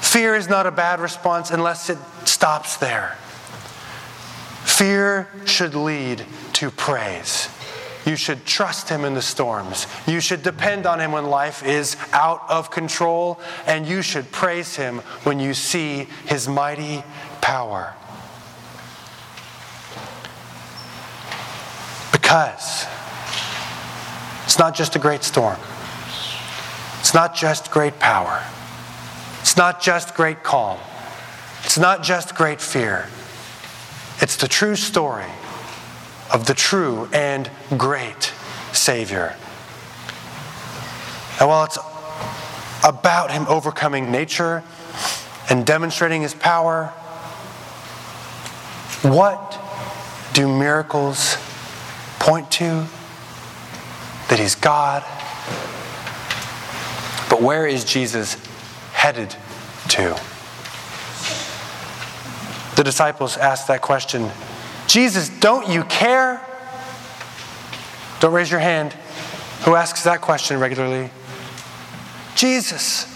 fear 0.00 0.34
is 0.34 0.48
not 0.48 0.66
a 0.66 0.70
bad 0.70 1.00
response 1.00 1.50
unless 1.50 1.90
it 1.90 1.98
stops 2.24 2.78
there. 2.78 3.16
Fear 4.78 5.26
should 5.44 5.74
lead 5.74 6.24
to 6.52 6.70
praise. 6.70 7.48
You 8.06 8.14
should 8.14 8.46
trust 8.46 8.88
Him 8.88 9.04
in 9.04 9.14
the 9.14 9.20
storms. 9.20 9.88
You 10.06 10.20
should 10.20 10.44
depend 10.44 10.86
on 10.86 11.00
Him 11.00 11.10
when 11.10 11.24
life 11.24 11.66
is 11.66 11.96
out 12.12 12.44
of 12.48 12.70
control. 12.70 13.40
And 13.66 13.88
you 13.88 14.02
should 14.02 14.30
praise 14.30 14.76
Him 14.76 14.98
when 15.24 15.40
you 15.40 15.52
see 15.52 16.06
His 16.26 16.46
mighty 16.46 17.02
power. 17.40 17.92
Because 22.12 22.86
it's 24.44 24.60
not 24.60 24.76
just 24.76 24.94
a 24.94 25.00
great 25.00 25.24
storm, 25.24 25.58
it's 27.00 27.14
not 27.14 27.34
just 27.34 27.72
great 27.72 27.98
power, 27.98 28.44
it's 29.40 29.56
not 29.56 29.82
just 29.82 30.14
great 30.14 30.44
calm, 30.44 30.78
it's 31.64 31.78
not 31.78 32.04
just 32.04 32.36
great 32.36 32.60
fear. 32.60 33.08
It's 34.20 34.36
the 34.36 34.48
true 34.48 34.74
story 34.74 35.30
of 36.32 36.46
the 36.46 36.54
true 36.54 37.08
and 37.12 37.48
great 37.76 38.32
Savior. 38.72 39.36
And 41.38 41.48
while 41.48 41.64
it's 41.64 41.78
about 42.84 43.30
Him 43.30 43.46
overcoming 43.48 44.10
nature 44.10 44.64
and 45.48 45.64
demonstrating 45.64 46.22
His 46.22 46.34
power, 46.34 46.86
what 49.02 49.58
do 50.34 50.48
miracles 50.48 51.36
point 52.18 52.50
to? 52.52 52.86
That 54.28 54.38
He's 54.38 54.56
God. 54.56 55.04
But 57.30 57.40
where 57.40 57.66
is 57.66 57.84
Jesus 57.84 58.36
headed 58.92 59.34
to? 59.90 60.20
The 62.78 62.84
disciples 62.84 63.36
asked 63.36 63.66
that 63.66 63.82
question 63.82 64.30
Jesus, 64.86 65.30
don't 65.40 65.68
you 65.68 65.82
care? 65.82 66.40
Don't 68.20 68.32
raise 68.32 68.52
your 68.52 68.60
hand. 68.60 68.92
Who 69.64 69.74
asks 69.74 70.04
that 70.04 70.20
question 70.20 70.60
regularly? 70.60 71.10
Jesus, 72.36 73.12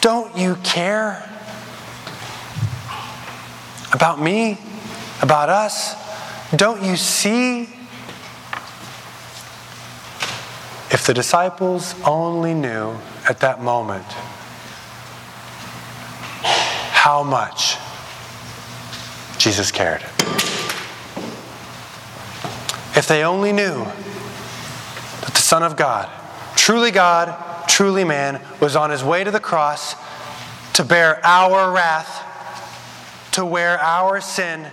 don't 0.00 0.38
you 0.38 0.56
care 0.64 1.22
about 3.92 4.18
me, 4.18 4.56
about 5.20 5.50
us? 5.50 5.94
Don't 6.56 6.82
you 6.82 6.96
see? 6.96 7.64
If 10.90 11.04
the 11.06 11.12
disciples 11.12 11.94
only 12.06 12.54
knew 12.54 12.96
at 13.28 13.40
that 13.40 13.60
moment 13.60 14.06
how 16.92 17.22
much 17.22 17.76
Jesus 19.42 19.72
cared. 19.72 20.02
If 22.94 23.08
they 23.08 23.24
only 23.24 23.50
knew 23.50 23.74
that 23.74 25.32
the 25.34 25.40
Son 25.40 25.64
of 25.64 25.74
God, 25.74 26.08
truly 26.54 26.92
God, 26.92 27.66
truly 27.68 28.04
man, 28.04 28.40
was 28.60 28.76
on 28.76 28.90
his 28.90 29.02
way 29.02 29.24
to 29.24 29.32
the 29.32 29.40
cross 29.40 29.96
to 30.74 30.84
bear 30.84 31.20
our 31.26 31.72
wrath, 31.72 32.22
to 33.32 33.44
wear 33.44 33.80
our 33.80 34.20
sin, 34.20 34.64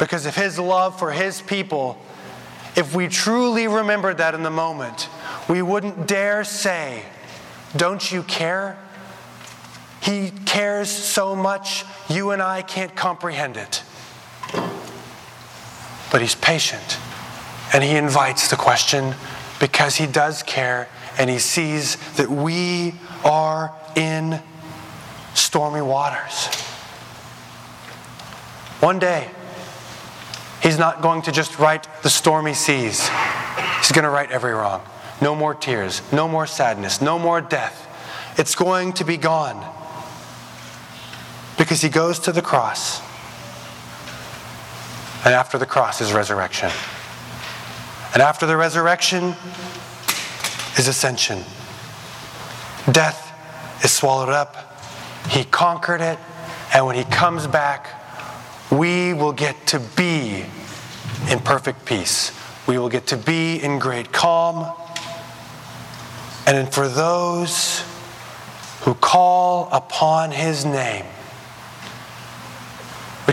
because 0.00 0.26
of 0.26 0.34
his 0.34 0.58
love 0.58 0.98
for 0.98 1.12
his 1.12 1.40
people, 1.40 1.96
if 2.74 2.96
we 2.96 3.06
truly 3.06 3.68
remembered 3.68 4.18
that 4.18 4.34
in 4.34 4.42
the 4.42 4.50
moment, 4.50 5.08
we 5.48 5.62
wouldn't 5.62 6.08
dare 6.08 6.42
say, 6.42 7.04
Don't 7.76 8.10
you 8.10 8.24
care? 8.24 8.76
He 10.04 10.30
cares 10.44 10.90
so 10.90 11.34
much, 11.34 11.84
you 12.08 12.30
and 12.30 12.42
I 12.42 12.62
can't 12.62 12.94
comprehend 12.94 13.56
it 13.56 13.82
but 16.14 16.20
he's 16.20 16.36
patient. 16.36 16.96
And 17.72 17.82
he 17.82 17.96
invites 17.96 18.46
the 18.46 18.54
question 18.54 19.16
because 19.58 19.96
he 19.96 20.06
does 20.06 20.44
care 20.44 20.88
and 21.18 21.28
he 21.28 21.40
sees 21.40 21.96
that 22.14 22.30
we 22.30 22.94
are 23.24 23.74
in 23.96 24.40
stormy 25.34 25.82
waters. 25.82 26.54
One 28.78 29.00
day, 29.00 29.28
he's 30.62 30.78
not 30.78 31.02
going 31.02 31.22
to 31.22 31.32
just 31.32 31.58
right 31.58 31.84
the 32.04 32.10
stormy 32.10 32.54
seas, 32.54 33.08
he's 33.78 33.90
going 33.90 34.04
to 34.04 34.10
right 34.10 34.30
every 34.30 34.52
wrong. 34.52 34.82
No 35.20 35.34
more 35.34 35.52
tears, 35.52 36.00
no 36.12 36.28
more 36.28 36.46
sadness, 36.46 37.00
no 37.00 37.18
more 37.18 37.40
death. 37.40 37.88
It's 38.38 38.54
going 38.54 38.92
to 38.92 39.04
be 39.04 39.16
gone 39.16 39.64
because 41.64 41.80
he 41.80 41.88
goes 41.88 42.18
to 42.18 42.30
the 42.30 42.42
cross 42.42 43.00
and 45.24 45.32
after 45.32 45.56
the 45.56 45.64
cross 45.64 46.02
is 46.02 46.12
resurrection. 46.12 46.70
And 48.12 48.20
after 48.20 48.44
the 48.44 48.54
resurrection 48.54 49.34
is 50.76 50.88
ascension. 50.88 51.38
Death 52.92 53.32
is 53.82 53.90
swallowed 53.90 54.28
up. 54.28 54.78
He 55.30 55.44
conquered 55.44 56.02
it. 56.02 56.18
And 56.74 56.84
when 56.84 56.96
he 56.96 57.04
comes 57.04 57.46
back, 57.46 57.88
we 58.70 59.14
will 59.14 59.32
get 59.32 59.66
to 59.68 59.80
be 59.96 60.44
in 61.30 61.38
perfect 61.38 61.86
peace. 61.86 62.38
We 62.66 62.76
will 62.76 62.90
get 62.90 63.06
to 63.06 63.16
be 63.16 63.56
in 63.56 63.78
great 63.78 64.12
calm. 64.12 64.70
And 66.46 66.70
for 66.70 66.88
those 66.88 67.82
who 68.82 68.92
call 68.92 69.70
upon 69.72 70.30
his 70.30 70.66
name, 70.66 71.06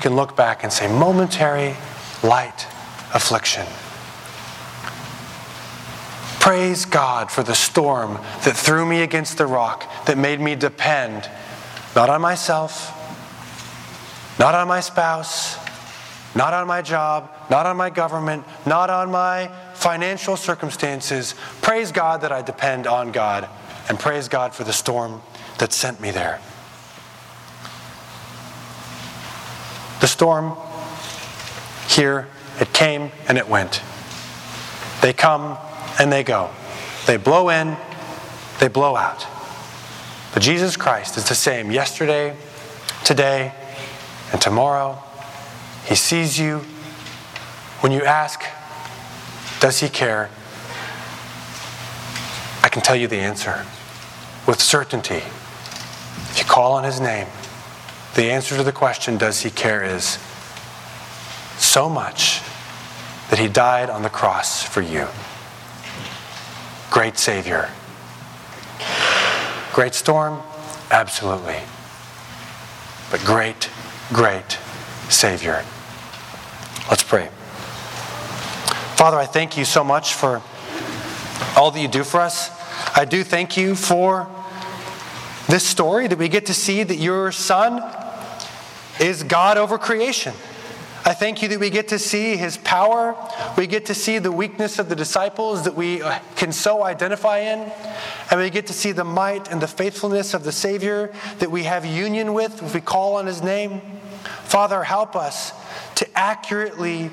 can 0.01 0.15
look 0.15 0.35
back 0.35 0.63
and 0.63 0.73
say, 0.73 0.87
momentary 0.87 1.75
light 2.23 2.67
affliction. 3.13 3.65
Praise 6.39 6.85
God 6.85 7.31
for 7.31 7.43
the 7.43 7.53
storm 7.53 8.15
that 8.43 8.57
threw 8.57 8.85
me 8.85 9.03
against 9.03 9.37
the 9.37 9.45
rock, 9.45 9.89
that 10.05 10.17
made 10.17 10.39
me 10.39 10.55
depend 10.55 11.29
not 11.95 12.09
on 12.09 12.19
myself, 12.19 12.97
not 14.39 14.55
on 14.55 14.67
my 14.67 14.79
spouse, 14.79 15.57
not 16.35 16.53
on 16.53 16.65
my 16.65 16.81
job, 16.81 17.29
not 17.49 17.65
on 17.65 17.77
my 17.77 17.89
government, 17.89 18.43
not 18.65 18.89
on 18.89 19.11
my 19.11 19.51
financial 19.73 20.35
circumstances. 20.35 21.35
Praise 21.61 21.91
God 21.91 22.21
that 22.21 22.31
I 22.31 22.41
depend 22.41 22.87
on 22.87 23.11
God, 23.11 23.47
and 23.89 23.99
praise 23.99 24.27
God 24.27 24.53
for 24.55 24.63
the 24.63 24.73
storm 24.73 25.21
that 25.59 25.73
sent 25.73 26.01
me 26.01 26.11
there. 26.11 26.39
The 30.01 30.07
storm, 30.07 30.57
here, 31.87 32.27
it 32.59 32.73
came 32.73 33.11
and 33.27 33.37
it 33.37 33.47
went. 33.47 33.81
They 35.01 35.13
come 35.13 35.57
and 35.99 36.11
they 36.11 36.23
go. 36.23 36.49
They 37.05 37.17
blow 37.17 37.49
in, 37.49 37.77
they 38.59 38.67
blow 38.67 38.95
out. 38.95 39.27
But 40.33 40.41
Jesus 40.41 40.77
Christ 40.77 41.17
is 41.17 41.27
the 41.27 41.35
same 41.35 41.71
yesterday, 41.71 42.35
today, 43.03 43.53
and 44.31 44.41
tomorrow. 44.41 45.01
He 45.85 45.95
sees 45.95 46.39
you. 46.39 46.59
When 47.81 47.91
you 47.91 48.03
ask, 48.03 48.41
Does 49.59 49.79
He 49.79 49.89
care? 49.89 50.29
I 52.63 52.69
can 52.69 52.81
tell 52.81 52.95
you 52.95 53.07
the 53.07 53.17
answer 53.17 53.65
with 54.47 54.61
certainty. 54.61 55.23
If 56.31 56.39
you 56.39 56.45
call 56.45 56.73
on 56.73 56.83
His 56.83 56.99
name, 56.99 57.27
the 58.15 58.32
answer 58.32 58.58
to 58.58 58.63
the 58.63 58.71
question, 58.71 59.17
Does 59.17 59.41
He 59.41 59.50
care, 59.50 59.84
is 59.84 60.19
so 61.58 61.89
much 61.89 62.41
that 63.30 63.39
He 63.39 63.47
died 63.47 63.89
on 63.89 64.04
the 64.04 64.10
cross 64.10 64.63
for 64.63 64.82
you. 64.82 65.08
Great 66.89 67.17
Savior. 67.17 67.69
Great 69.74 69.93
storm? 69.93 70.41
Absolutely. 70.91 71.60
But 73.10 73.21
great, 73.21 73.69
great 74.12 74.60
Savior. 75.08 75.63
Let's 76.89 77.04
pray. 77.04 77.30
Father, 78.97 79.17
I 79.17 79.26
thank 79.26 79.58
you 79.58 79.63
so 79.63 79.84
much 79.84 80.13
for 80.13 80.41
all 81.56 81.71
that 81.71 81.80
you 81.80 81.88
do 81.88 82.04
for 82.04 82.19
us. 82.19 82.52
I 82.95 83.06
do 83.06 83.24
thank 83.24 83.56
you 83.56 83.76
for 83.76 84.28
this 85.47 85.65
story 85.65 86.08
that 86.08 86.17
we 86.17 86.28
get 86.28 86.45
to 86.47 86.54
see 86.54 86.84
that 86.84 86.97
your 86.97 87.32
Son 87.32 87.82
is 89.01 89.23
God 89.23 89.57
over 89.57 89.77
creation. 89.77 90.33
I 91.03 91.15
thank 91.15 91.41
you 91.41 91.47
that 91.47 91.59
we 91.59 91.71
get 91.71 91.87
to 91.87 91.97
see 91.97 92.37
his 92.37 92.57
power. 92.57 93.15
We 93.57 93.65
get 93.65 93.87
to 93.87 93.95
see 93.95 94.19
the 94.19 94.31
weakness 94.31 94.77
of 94.77 94.87
the 94.87 94.95
disciples 94.95 95.63
that 95.63 95.73
we 95.73 96.03
uh, 96.03 96.19
can 96.35 96.51
so 96.51 96.83
identify 96.83 97.39
in. 97.39 97.71
And 98.29 98.39
we 98.39 98.51
get 98.51 98.67
to 98.67 98.73
see 98.73 98.91
the 98.91 99.03
might 99.03 99.51
and 99.51 99.59
the 99.59 99.67
faithfulness 99.67 100.35
of 100.35 100.43
the 100.43 100.51
Savior 100.51 101.11
that 101.39 101.49
we 101.49 101.63
have 101.63 101.85
union 101.85 102.35
with 102.35 102.61
if 102.61 102.75
we 102.75 102.81
call 102.81 103.15
on 103.15 103.25
his 103.25 103.41
name. 103.41 103.81
Father, 104.43 104.83
help 104.83 105.15
us 105.15 105.53
to 105.95 106.07
accurately 106.17 107.09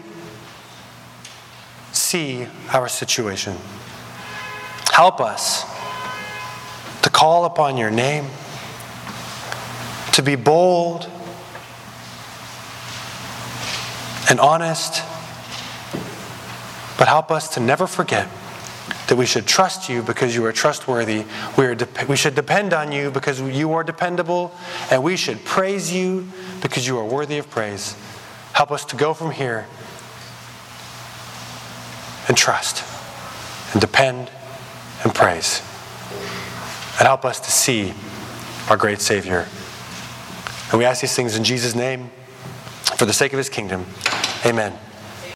see 1.93 2.47
our 2.75 2.89
situation. 2.89 3.57
Help 4.93 5.19
us 5.19 5.65
to 7.01 7.09
call 7.09 7.47
upon 7.47 7.79
your 7.79 7.91
name, 7.91 8.27
to 10.13 10.23
be 10.23 10.37
bold 10.37 11.11
and 14.29 14.41
honest, 14.41 15.03
but 16.99 17.09
help 17.09 17.31
us 17.31 17.55
to 17.55 17.61
never 17.61 17.87
forget 17.87 18.29
that 19.09 19.17
we 19.17 19.25
should 19.25 19.47
trust 19.47 19.89
you 19.89 20.03
because 20.03 20.35
you 20.35 20.45
are 20.45 20.53
trustworthy. 20.53 21.25
We, 21.57 21.65
are 21.65 21.75
de- 21.75 21.89
we 22.09 22.17
should 22.17 22.35
depend 22.35 22.75
on 22.75 22.93
you 22.93 23.11
because 23.11 23.41
you 23.41 23.73
are 23.73 23.83
dependable, 23.83 24.53
and 24.91 25.03
we 25.03 25.17
should 25.17 25.45
praise 25.45 25.93
you 25.93 26.29
because 26.61 26.87
you 26.87 26.99
are 26.99 27.05
worthy 27.05 27.39
of 27.39 27.49
praise. 27.49 27.97
Help 28.53 28.71
us 28.71 28.85
to 28.87 28.97
go 28.97 29.15
from 29.15 29.31
here 29.31 29.67
and 32.29 32.37
trust 32.37 32.85
and 33.73 33.81
depend 33.81 34.31
and 35.05 35.15
praise. 35.15 35.63
And 36.99 37.07
help 37.07 37.25
us 37.25 37.41
to 37.41 37.51
see 37.51 37.95
our 38.69 38.77
great 38.77 39.01
Savior. 39.01 39.47
And 40.71 40.79
we 40.79 40.85
ask 40.85 41.01
these 41.01 41.15
things 41.15 41.37
in 41.37 41.45
Jesus' 41.45 41.75
name 41.75 42.11
for 42.99 43.07
the 43.07 43.13
sake 43.13 43.33
of 43.33 43.39
his 43.39 43.49
kingdom. 43.49 43.87
Amen. 44.45 44.88